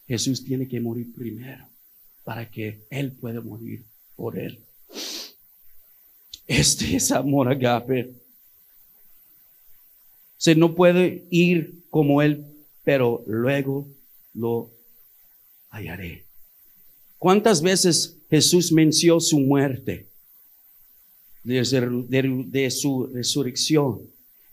Jesús 0.06 0.44
tiene 0.44 0.68
que 0.68 0.80
morir 0.80 1.12
primero 1.12 1.68
para 2.22 2.48
que 2.50 2.86
él 2.90 3.12
pueda 3.12 3.40
morir 3.40 3.84
por 4.16 4.38
él. 4.38 4.64
Este 6.46 6.96
es 6.96 7.10
amor 7.12 7.48
agape. 7.48 8.14
Se 10.36 10.54
no 10.54 10.74
puede 10.74 11.26
ir 11.30 11.84
como 11.90 12.22
él, 12.22 12.46
pero 12.84 13.24
luego 13.26 13.88
lo 14.32 14.72
hallaré. 15.70 16.27
¿Cuántas 17.18 17.60
veces 17.60 18.16
Jesús 18.30 18.72
mencionó 18.72 19.20
su 19.20 19.38
muerte? 19.40 20.08
de, 21.48 22.70
su 22.70 23.06
resurrección 23.06 24.02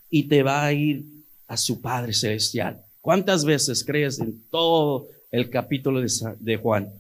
y 0.10 0.24
te 0.24 0.44
va 0.44 0.66
a 0.66 0.74
ir 0.74 1.06
a 1.48 1.58
su 1.58 1.82
Padre 1.82 2.14
Celestial. 2.14 2.82
¿Cuántas 3.02 3.44
veces 3.44 3.84
crees 3.84 4.20
en 4.20 4.42
todo 4.50 5.08
el 5.32 5.50
capítulo 5.50 6.02
de, 6.40 6.58
Juan? 6.58 6.92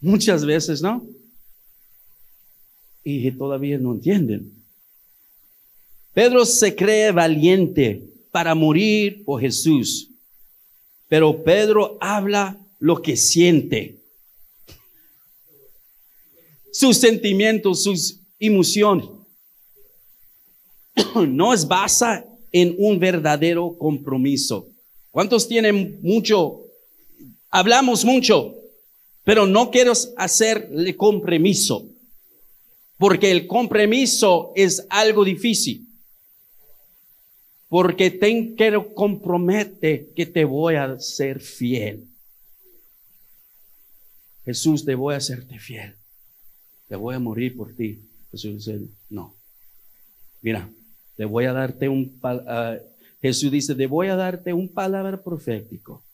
Muchas 0.00 0.44
veces, 0.44 0.82
¿no? 0.82 1.06
Y 3.04 3.30
todavía 3.32 3.78
no 3.78 3.92
entienden. 3.92 4.52
Pedro 6.12 6.44
se 6.44 6.74
cree 6.74 7.12
valiente 7.12 8.02
para 8.32 8.54
morir 8.54 9.24
por 9.24 9.40
Jesús, 9.40 10.10
pero 11.08 11.44
Pedro 11.44 11.96
habla 12.00 12.58
lo 12.80 13.00
que 13.00 13.16
siente. 13.16 13.97
Sus 16.72 16.96
sentimientos, 16.98 17.82
sus 17.82 18.20
emociones. 18.38 19.06
no 21.28 21.52
es 21.52 21.66
basa 21.66 22.24
en 22.52 22.74
un 22.78 22.98
verdadero 22.98 23.76
compromiso. 23.78 24.68
¿Cuántos 25.10 25.48
tienen 25.48 25.98
mucho? 26.02 26.62
Hablamos 27.50 28.04
mucho, 28.04 28.54
pero 29.24 29.46
no 29.46 29.70
quiero 29.70 29.92
hacerle 30.16 30.96
compromiso, 30.96 31.88
porque 32.98 33.30
el 33.30 33.46
compromiso 33.46 34.52
es 34.54 34.86
algo 34.90 35.24
difícil. 35.24 35.86
Porque 37.68 38.10
te 38.10 38.54
quiero 38.54 38.94
compromete 38.94 40.10
que 40.16 40.24
te 40.24 40.44
voy 40.46 40.76
a 40.76 40.98
ser 40.98 41.40
fiel. 41.40 42.08
Jesús, 44.46 44.86
te 44.86 44.94
voy 44.94 45.12
a 45.12 45.18
hacerte 45.18 45.58
fiel. 45.58 45.94
Te 46.88 46.96
voy 46.96 47.14
a 47.14 47.18
morir 47.18 47.56
por 47.56 47.74
ti. 47.74 48.00
Jesús 48.30 48.64
dice, 48.64 48.80
no. 49.10 49.34
Mira, 50.40 50.70
te 51.16 51.24
voy 51.24 51.44
a 51.44 51.52
darte 51.52 51.88
un, 51.88 52.18
uh, 52.22 52.78
Jesús 53.20 53.50
dice, 53.50 53.74
te 53.74 53.86
voy 53.86 54.08
a 54.08 54.16
darte 54.16 54.52
un 54.52 54.68
palabra 54.68 55.22
profético. 55.22 56.04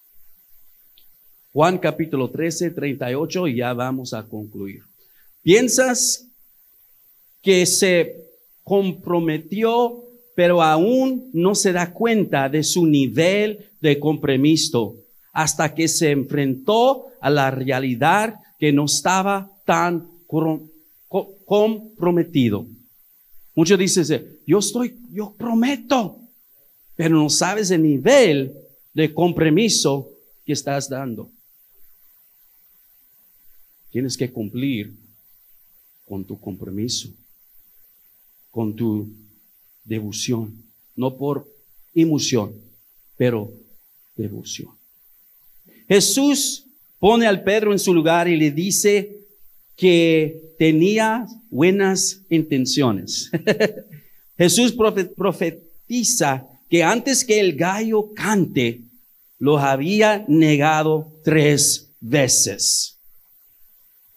Juan 1.52 1.78
capítulo 1.78 2.30
13, 2.30 2.70
38 2.70 3.48
y 3.48 3.56
ya 3.56 3.72
vamos 3.72 4.12
a 4.12 4.24
concluir. 4.24 4.82
¿Piensas 5.42 6.26
que 7.42 7.66
se 7.66 8.24
comprometió, 8.64 10.02
pero 10.34 10.62
aún 10.62 11.30
no 11.32 11.54
se 11.54 11.72
da 11.72 11.92
cuenta 11.92 12.48
de 12.48 12.64
su 12.64 12.86
nivel 12.86 13.66
de 13.80 14.00
compromiso 14.00 14.96
hasta 15.32 15.74
que 15.74 15.86
se 15.86 16.10
enfrentó 16.10 17.08
a 17.20 17.28
la 17.30 17.50
realidad 17.50 18.36
que 18.58 18.72
no 18.72 18.86
estaba 18.86 19.50
tan 19.66 20.13
comprometido? 21.44 22.66
Muchos 23.54 23.78
dicen, 23.78 24.38
yo 24.46 24.58
estoy, 24.58 24.98
yo 25.10 25.34
prometo, 25.34 26.18
pero 26.96 27.16
no 27.16 27.30
sabes 27.30 27.70
el 27.70 27.82
nivel 27.82 28.52
de 28.92 29.12
compromiso 29.12 30.10
que 30.44 30.52
estás 30.52 30.88
dando. 30.88 31.30
Tienes 33.90 34.16
que 34.16 34.32
cumplir 34.32 34.92
con 36.04 36.24
tu 36.24 36.38
compromiso, 36.40 37.10
con 38.50 38.74
tu 38.74 39.08
devoción, 39.84 40.64
no 40.96 41.16
por 41.16 41.48
emoción, 41.94 42.54
pero 43.16 43.52
devoción. 44.16 44.70
Jesús 45.88 46.66
pone 46.98 47.26
al 47.26 47.42
Pedro 47.42 47.72
en 47.72 47.78
su 47.78 47.94
lugar 47.94 48.28
y 48.28 48.36
le 48.36 48.50
dice 48.50 49.23
que 49.76 50.54
tenía 50.58 51.26
buenas 51.50 52.22
intenciones. 52.30 53.30
Jesús 54.38 54.74
profetiza 55.16 56.46
que 56.68 56.82
antes 56.82 57.24
que 57.24 57.40
el 57.40 57.54
gallo 57.54 58.12
cante, 58.14 58.82
lo 59.38 59.58
había 59.58 60.24
negado 60.26 61.20
tres 61.22 61.92
veces. 62.00 62.98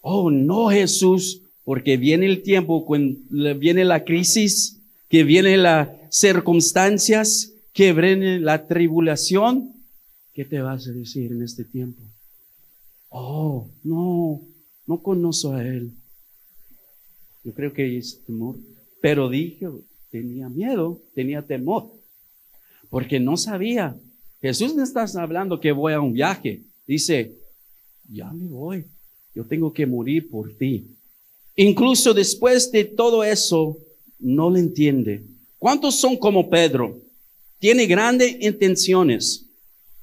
Oh, 0.01 0.31
no 0.31 0.69
Jesús, 0.69 1.41
porque 1.63 1.97
viene 1.97 2.25
el 2.27 2.43
tiempo, 2.43 2.85
cuando 2.85 3.19
viene 3.57 3.83
la 3.83 4.05
crisis, 4.05 4.81
que 5.09 5.23
vienen 5.23 5.63
las 5.63 5.89
circunstancias, 6.09 7.51
que 7.73 7.93
viene 7.93 8.39
la 8.39 8.67
tribulación. 8.67 9.73
¿Qué 10.33 10.45
te 10.45 10.61
vas 10.61 10.87
a 10.87 10.91
decir 10.91 11.31
en 11.31 11.43
este 11.43 11.63
tiempo? 11.63 12.01
Oh, 13.09 13.69
no, 13.83 14.41
no 14.87 15.03
conozco 15.03 15.51
a 15.51 15.63
Él. 15.63 15.91
Yo 17.43 17.53
creo 17.53 17.71
que 17.71 17.97
es 17.97 18.23
temor. 18.25 18.55
Pero 19.01 19.29
dije, 19.29 19.67
tenía 20.09 20.49
miedo, 20.49 21.01
tenía 21.13 21.41
temor, 21.43 21.91
porque 22.89 23.19
no 23.19 23.37
sabía. 23.37 23.95
Jesús 24.41 24.75
no 24.75 24.83
está 24.83 25.05
hablando 25.21 25.59
que 25.59 25.71
voy 25.71 25.93
a 25.93 26.01
un 26.01 26.13
viaje. 26.13 26.63
Dice, 26.87 27.37
ya 28.09 28.31
me 28.31 28.47
voy, 28.47 28.85
yo 29.35 29.45
tengo 29.45 29.71
que 29.71 29.85
morir 29.85 30.29
por 30.29 30.55
ti. 30.57 30.87
Incluso 31.55 32.13
después 32.13 32.71
de 32.71 32.85
todo 32.85 33.23
eso, 33.23 33.77
no 34.19 34.49
le 34.49 34.59
entiende. 34.59 35.23
¿Cuántos 35.57 35.95
son 35.95 36.17
como 36.17 36.49
Pedro? 36.49 37.01
Tiene 37.59 37.85
grandes 37.87 38.37
intenciones. 38.39 39.45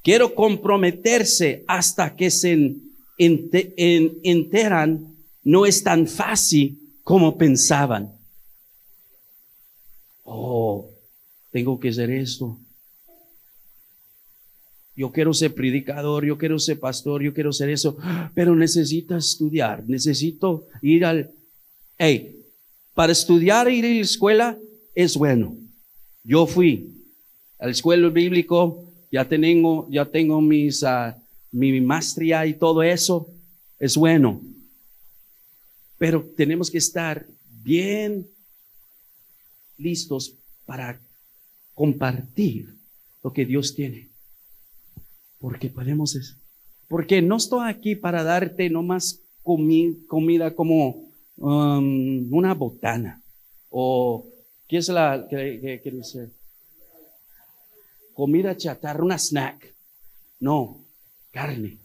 Quiero 0.03 0.35
comprometerse 0.35 1.63
hasta 1.67 2.15
que 2.15 2.29
se 2.29 2.75
enteran. 3.17 5.15
No 5.43 5.65
es 5.65 5.83
tan 5.83 6.07
fácil 6.07 6.79
como 7.03 7.37
pensaban. 7.37 8.11
Oh, 10.23 10.89
tengo 11.51 11.79
que 11.79 11.89
hacer 11.89 12.09
esto. 12.09 12.59
Yo 14.95 15.11
quiero 15.11 15.33
ser 15.33 15.53
predicador, 15.53 16.25
yo 16.25 16.37
quiero 16.37 16.57
ser 16.57 16.79
pastor, 16.79 17.21
yo 17.21 17.33
quiero 17.33 17.51
ser 17.51 17.69
eso, 17.69 17.97
pero 18.33 18.55
necesito 18.55 19.15
estudiar, 19.17 19.83
necesito 19.87 20.67
ir 20.81 21.03
al, 21.03 21.31
Hey, 21.97 22.43
para 22.93 23.13
estudiar 23.13 23.69
ir 23.71 23.85
a 23.85 23.89
la 23.89 24.01
escuela 24.01 24.57
es 24.93 25.15
bueno. 25.15 25.55
Yo 26.23 26.45
fui 26.45 26.93
al 27.57 27.69
escuela 27.71 28.09
bíblico, 28.09 28.91
ya 29.11 29.23
tengo, 29.23 29.87
ya 29.89 30.05
tengo 30.05 30.41
mis, 30.41 30.83
ah, 30.83 31.17
mi 31.55 31.79
maestría 31.79 32.45
y 32.45 32.53
todo 32.53 32.83
eso, 32.83 33.27
es 33.79 33.95
bueno. 33.95 34.41
Pero 35.97 36.25
tenemos 36.35 36.69
que 36.69 36.79
estar 36.79 37.25
bien 37.63 38.27
listos 39.77 40.37
para 40.65 40.99
compartir 41.73 42.75
lo 43.23 43.31
que 43.31 43.45
Dios 43.45 43.73
tiene. 43.73 44.09
Porque 45.39 45.69
podemos, 45.69 46.37
porque 46.89 47.21
no 47.21 47.37
estoy 47.37 47.69
aquí 47.69 47.95
para 47.95 48.23
darte 48.23 48.69
nomás 48.69 49.21
comida 49.43 50.55
como 50.55 51.09
um, 51.37 52.33
una 52.33 52.53
botana 52.53 53.21
o 53.69 54.25
¿qué 54.67 54.77
es 54.77 54.89
la 54.89 55.27
que, 55.29 55.81
dice? 55.83 56.31
Comida 58.13 58.55
chatarra, 58.55 59.03
una 59.03 59.17
snack. 59.17 59.75
No, 60.39 60.84
carne. 61.35 61.77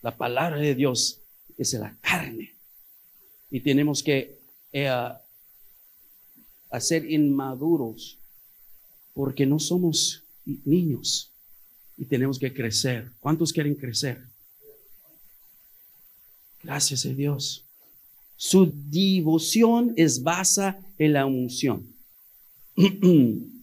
La 0.00 0.16
palabra 0.16 0.56
de 0.56 0.74
Dios 0.74 1.20
es 1.58 1.74
la 1.74 1.94
carne. 2.00 2.56
Y 3.50 3.60
tenemos 3.60 4.02
que 4.02 4.40
eh, 4.72 4.90
hacer 6.70 7.10
inmaduros 7.10 8.18
porque 9.12 9.44
no 9.44 9.58
somos 9.58 10.24
niños 10.64 11.30
y 11.98 12.06
tenemos 12.06 12.38
que 12.38 12.54
crecer. 12.54 13.12
¿Cuántos 13.20 13.52
quieren 13.52 13.74
crecer? 13.74 14.26
Gracias 16.62 17.04
a 17.04 17.10
Dios. 17.10 17.66
Su 18.36 18.72
devoción 18.72 19.92
es 19.94 20.22
basada 20.22 20.80
en 20.96 21.12
la 21.12 21.26
unción. 21.26 21.94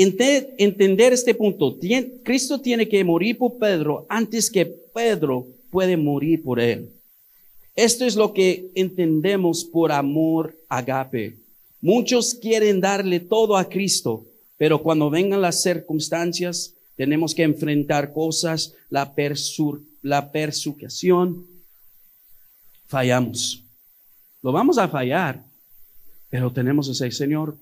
Entender 0.00 1.12
este 1.12 1.34
punto. 1.34 1.76
Cristo 2.22 2.60
tiene 2.60 2.88
que 2.88 3.02
morir 3.02 3.36
por 3.36 3.58
Pedro 3.58 4.06
antes 4.08 4.48
que 4.48 4.64
Pedro 4.64 5.48
puede 5.70 5.96
morir 5.96 6.40
por 6.42 6.60
él. 6.60 6.92
Esto 7.74 8.04
es 8.04 8.14
lo 8.14 8.32
que 8.32 8.70
entendemos 8.76 9.64
por 9.64 9.90
amor 9.90 10.56
agape. 10.68 11.36
Muchos 11.80 12.34
quieren 12.34 12.80
darle 12.80 13.18
todo 13.18 13.56
a 13.56 13.68
Cristo, 13.68 14.24
pero 14.56 14.82
cuando 14.82 15.10
vengan 15.10 15.42
las 15.42 15.62
circunstancias, 15.62 16.74
tenemos 16.96 17.34
que 17.34 17.42
enfrentar 17.42 18.12
cosas, 18.12 18.74
la, 18.90 19.14
persur, 19.14 19.82
fallamos. 22.86 23.64
Lo 24.42 24.52
vamos 24.52 24.78
a 24.78 24.88
fallar, 24.88 25.44
pero 26.30 26.52
tenemos 26.52 26.86
que 26.86 26.92
decir, 26.92 27.14
Señor, 27.14 27.56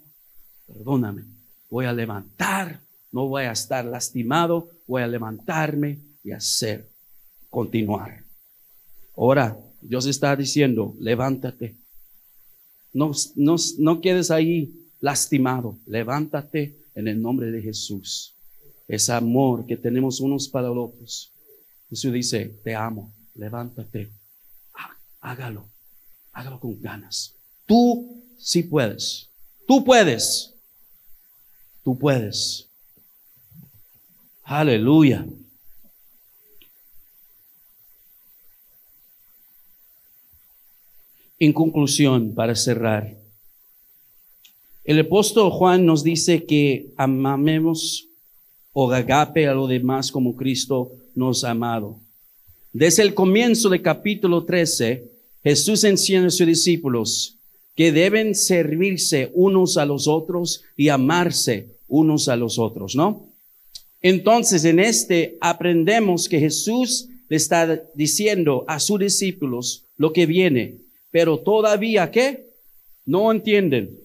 perdóname, 0.66 1.24
voy 1.68 1.86
a 1.86 1.92
levantar, 1.92 2.80
no 3.12 3.28
voy 3.28 3.44
a 3.44 3.52
estar 3.52 3.84
lastimado, 3.84 4.68
voy 4.86 5.02
a 5.02 5.06
levantarme 5.06 5.98
y 6.22 6.32
hacer, 6.32 6.88
continuar. 7.50 8.24
Ahora, 9.16 9.58
Dios 9.80 10.06
está 10.06 10.34
diciendo, 10.36 10.94
levántate. 10.98 11.76
No, 12.92 13.12
no, 13.34 13.56
no 13.78 14.00
quedes 14.00 14.30
ahí 14.30 14.72
lastimado. 15.00 15.78
Levántate 15.86 16.76
en 16.94 17.08
el 17.08 17.20
nombre 17.20 17.50
de 17.50 17.62
Jesús. 17.62 18.34
Ese 18.88 19.12
amor 19.12 19.66
que 19.66 19.76
tenemos 19.76 20.20
unos 20.20 20.48
para 20.48 20.68
los 20.68 20.90
otros. 20.90 21.32
Jesús 21.88 22.12
dice, 22.12 22.46
te 22.64 22.74
amo, 22.74 23.14
levántate. 23.34 24.10
Hágalo. 25.20 25.68
Hágalo 26.32 26.60
con 26.60 26.80
ganas. 26.80 27.34
Tú 27.64 28.22
sí 28.38 28.62
puedes. 28.62 29.30
Tú 29.66 29.84
puedes. 29.84 30.55
Tú 31.86 31.96
puedes. 31.96 32.68
Aleluya. 34.42 35.24
En 41.38 41.52
conclusión, 41.52 42.34
para 42.34 42.56
cerrar, 42.56 43.16
el 44.82 44.98
apóstol 44.98 45.52
Juan 45.52 45.86
nos 45.86 46.02
dice 46.02 46.44
que 46.44 46.92
amamos 46.96 48.08
o 48.72 48.90
agape 48.90 49.46
a 49.46 49.54
lo 49.54 49.68
demás 49.68 50.10
como 50.10 50.34
Cristo 50.34 50.90
nos 51.14 51.44
ha 51.44 51.52
amado. 51.52 52.00
Desde 52.72 53.04
el 53.04 53.14
comienzo 53.14 53.68
del 53.68 53.82
capítulo 53.82 54.44
13, 54.44 55.08
Jesús 55.44 55.84
enseña 55.84 56.26
a 56.26 56.30
sus 56.30 56.48
discípulos 56.48 57.36
que 57.76 57.92
deben 57.92 58.34
servirse 58.34 59.30
unos 59.34 59.76
a 59.76 59.86
los 59.86 60.08
otros 60.08 60.64
y 60.76 60.88
amarse 60.88 61.75
unos 61.88 62.28
a 62.28 62.36
los 62.36 62.58
otros, 62.58 62.94
¿no? 62.96 63.28
Entonces, 64.02 64.64
en 64.64 64.78
este 64.78 65.36
aprendemos 65.40 66.28
que 66.28 66.40
Jesús 66.40 67.08
le 67.28 67.36
está 67.36 67.82
diciendo 67.94 68.64
a 68.68 68.78
sus 68.78 69.00
discípulos 69.00 69.86
lo 69.96 70.12
que 70.12 70.26
viene 70.26 70.86
pero 71.16 71.38
todavía 71.38 72.10
¿qué? 72.10 72.50
No 73.06 73.32
entienden. 73.32 73.98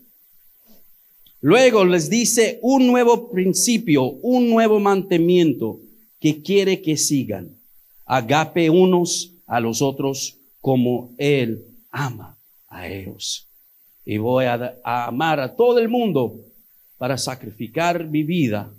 Luego 1.42 1.84
les 1.84 2.10
dice 2.10 2.58
un 2.62 2.88
nuevo 2.88 3.30
principio, 3.30 4.04
un 4.04 4.50
nuevo 4.50 4.80
mantenimiento 4.80 5.82
que 6.22 6.42
quiere 6.42 6.82
que 6.82 6.96
sigan. 6.96 7.58
Agape 8.06 8.70
unos 8.70 9.34
a 9.46 9.60
los 9.60 9.82
otros 9.82 10.38
como 10.62 11.14
Él 11.18 11.66
ama 11.92 12.38
a 12.70 12.88
ellos. 12.88 13.50
Y 14.06 14.16
voy 14.16 14.46
a, 14.46 14.80
a 14.82 15.08
amar 15.08 15.42
a 15.42 15.54
todo 15.54 15.80
el 15.80 15.90
mundo 15.90 16.40
para 17.02 17.18
sacrificar 17.18 18.08
mi 18.08 18.22
vida 18.22 18.72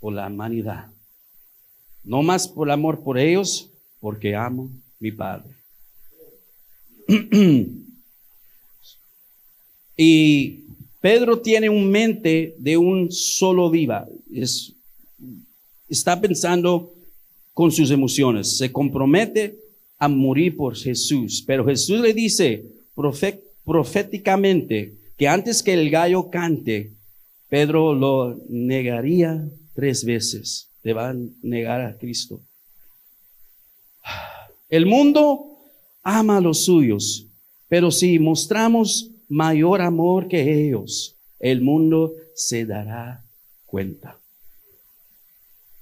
por 0.00 0.12
la 0.12 0.26
humanidad. 0.26 0.92
No 2.04 2.22
más 2.22 2.46
por 2.46 2.70
amor 2.70 3.02
por 3.02 3.18
ellos, 3.18 3.70
porque 4.00 4.36
amo 4.36 4.70
mi 5.00 5.12
Padre. 5.12 5.48
y 9.96 10.60
Pedro 11.00 11.40
tiene 11.40 11.70
un 11.70 11.90
mente 11.90 12.54
de 12.58 12.76
un 12.76 13.10
solo 13.10 13.70
viva. 13.70 14.06
Es, 14.30 14.74
está 15.88 16.20
pensando 16.20 16.92
con 17.54 17.72
sus 17.72 17.90
emociones. 17.90 18.58
Se 18.58 18.70
compromete 18.70 19.58
a 19.96 20.06
morir 20.06 20.54
por 20.54 20.76
Jesús. 20.76 21.42
Pero 21.46 21.64
Jesús 21.64 21.98
le 21.98 22.12
dice 22.12 22.66
proféticamente 23.64 24.98
que 25.16 25.28
antes 25.28 25.62
que 25.62 25.72
el 25.72 25.88
gallo 25.88 26.28
cante, 26.28 26.92
Pedro 27.52 27.94
lo 27.94 28.40
negaría 28.48 29.46
tres 29.74 30.06
veces. 30.06 30.70
Le 30.82 30.94
va 30.94 31.10
a 31.10 31.16
negar 31.42 31.82
a 31.82 31.98
Cristo. 31.98 32.40
El 34.70 34.86
mundo 34.86 35.58
ama 36.02 36.38
a 36.38 36.40
los 36.40 36.64
suyos, 36.64 37.26
pero 37.68 37.90
si 37.90 38.18
mostramos 38.18 39.10
mayor 39.28 39.82
amor 39.82 40.28
que 40.28 40.66
ellos, 40.66 41.14
el 41.40 41.60
mundo 41.60 42.14
se 42.34 42.64
dará 42.64 43.22
cuenta. 43.66 44.18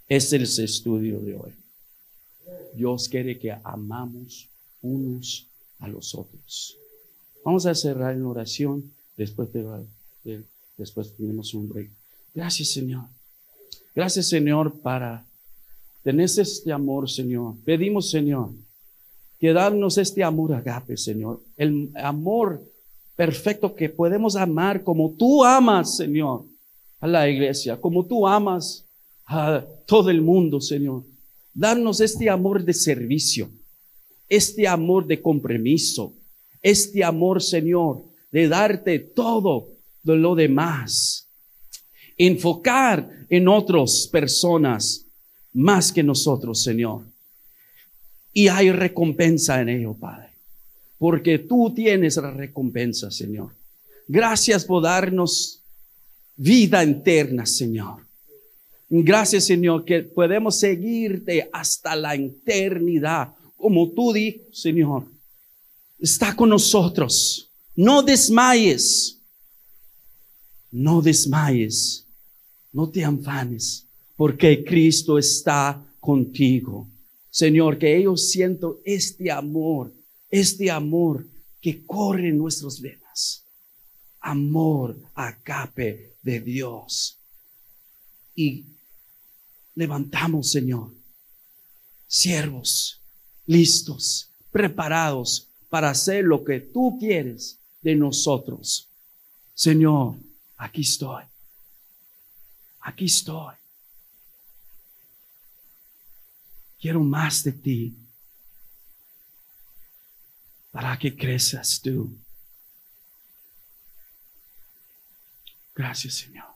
Ese 0.09 0.39
es 0.39 0.59
el 0.59 0.65
estudio 0.65 1.21
de 1.21 1.37
hoy. 1.37 1.53
Dios 2.75 3.09
quiere 3.09 3.39
que 3.39 3.53
amamos 3.63 4.49
unos 4.83 5.47
a 5.79 5.87
los 5.87 6.17
otros. 6.17 6.77
Vamos 7.45 7.65
a 7.67 7.77
cerrar 7.77 8.17
en 8.17 8.25
oración. 8.25 8.93
Después, 9.17 9.51
después 10.81 11.15
tenemos 11.15 11.55
un 11.55 11.69
break. 11.69 11.91
Gracias, 12.35 12.71
Señor. 12.71 13.05
Gracias, 13.95 14.29
Señor, 14.29 14.81
para 14.81 15.27
tener 16.03 16.25
este 16.25 16.73
amor, 16.73 17.09
Señor. 17.11 17.55
Pedimos, 17.65 18.11
Señor, 18.11 18.51
que 19.39 19.53
darnos 19.53 19.99
este 19.99 20.25
amor 20.25 20.55
agape, 20.55 20.97
Señor. 20.97 21.41
El 21.57 21.91
amor 21.95 22.63
perfecto 23.15 23.75
que 23.75 23.89
podemos 23.91 24.37
amar 24.37 24.83
como 24.83 25.13
tú 25.13 25.45
amas, 25.45 25.97
Señor, 25.97 26.45
a 27.01 27.07
la 27.07 27.29
iglesia, 27.29 27.79
como 27.79 28.07
tú 28.07 28.27
amas 28.27 28.87
a 29.27 29.65
todo 29.87 30.11
el 30.11 30.23
mundo, 30.23 30.61
Señor. 30.61 31.05
Darnos 31.53 32.01
este 32.01 32.31
amor 32.31 32.65
de 32.65 32.73
servicio, 32.73 33.51
este 34.29 34.67
amor 34.67 35.07
de 35.07 35.21
compromiso, 35.21 36.15
este 36.63 37.05
amor, 37.05 37.43
Señor, 37.43 38.05
de 38.31 38.49
darte 38.49 38.99
todo 38.99 39.80
lo 40.03 40.35
demás. 40.35 41.29
Enfocar 42.17 43.09
en 43.29 43.49
otras 43.49 44.09
personas 44.11 45.07
más 45.53 45.93
que 45.93 46.03
nosotros, 46.03 46.63
Señor. 46.63 47.03
Y 48.33 48.49
hay 48.49 48.71
recompensa 48.71 49.61
en 49.61 49.69
ello, 49.69 49.95
Padre. 49.95 50.31
Porque 50.99 51.39
tú 51.39 51.73
tienes 51.75 52.17
la 52.17 52.31
recompensa, 52.31 53.11
Señor. 53.11 53.53
Gracias 54.07 54.65
por 54.65 54.83
darnos 54.83 55.63
vida 56.37 56.83
eterna, 56.83 57.47
Señor. 57.47 58.07
Gracias, 58.89 59.45
Señor, 59.45 59.85
que 59.85 60.01
podemos 60.01 60.59
seguirte 60.59 61.49
hasta 61.53 61.95
la 61.95 62.17
eternidad, 62.17 63.33
como 63.57 63.89
tú 63.91 64.13
dices, 64.13 64.43
Señor. 64.53 65.05
está 66.01 66.35
con 66.35 66.49
nosotros. 66.49 67.49
No 67.77 68.03
desmayes. 68.03 69.20
No 70.71 71.03
desmayes. 71.03 72.07
No 72.73 72.89
te 72.89 73.05
afanes, 73.05 73.87
porque 74.17 74.65
Cristo 74.65 75.19
está 75.19 75.85
contigo. 75.99 76.89
Señor, 77.31 77.79
que 77.79 77.97
ellos 77.97 78.31
sientan 78.31 78.73
este 78.85 79.31
amor, 79.31 79.93
este 80.31 80.71
amor 80.71 81.27
que 81.61 81.85
corre 81.85 82.29
en 82.29 82.39
nuestras 82.39 82.81
venas. 82.81 83.45
Amor, 84.21 84.97
agape 85.15 86.17
de 86.23 86.41
Dios. 86.41 87.19
Y 88.35 88.67
levantamos, 89.75 90.51
Señor, 90.51 90.93
siervos, 92.07 93.01
listos, 93.47 94.31
preparados 94.51 95.49
para 95.69 95.91
hacer 95.91 96.25
lo 96.25 96.45
que 96.45 96.61
tú 96.61 96.99
quieres 96.99 97.59
de 97.83 97.97
nosotros. 97.97 98.89
Señor, 99.55 100.17
aquí 100.61 100.83
estoy. 100.83 101.25
Aquí 102.81 103.07
estoy. 103.07 103.55
Quiero 106.79 107.01
más 107.01 107.43
de 107.43 107.53
ti 107.53 107.97
para 110.71 110.99
que 110.99 111.15
crezcas 111.15 111.81
tú. 111.83 112.17
Gracias, 115.75 116.15
Señor. 116.15 116.47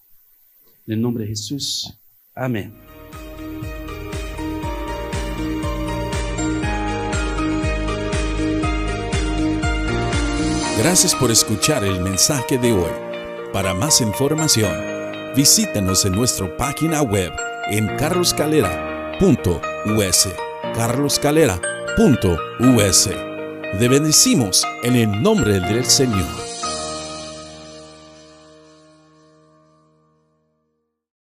En 0.86 0.94
el 0.94 1.00
nombre 1.00 1.24
de 1.24 1.30
Jesús. 1.30 1.92
Amén. 2.34 2.74
Gracias 10.78 11.14
por 11.14 11.30
escuchar 11.30 11.84
el 11.84 12.00
mensaje 12.00 12.58
de 12.58 12.72
hoy. 12.72 13.13
Para 13.54 13.72
más 13.72 14.00
información, 14.00 14.74
visítenos 15.36 16.04
en 16.04 16.14
nuestra 16.14 16.56
página 16.56 17.02
web 17.02 17.30
en 17.70 17.86
carloscalera.us. 17.96 20.28
carloscalera.us. 20.74 23.10
Te 23.78 23.88
bendecimos 23.88 24.66
en 24.82 24.96
el 24.96 25.22
nombre 25.22 25.60
del 25.60 25.84
Señor. 25.84 26.43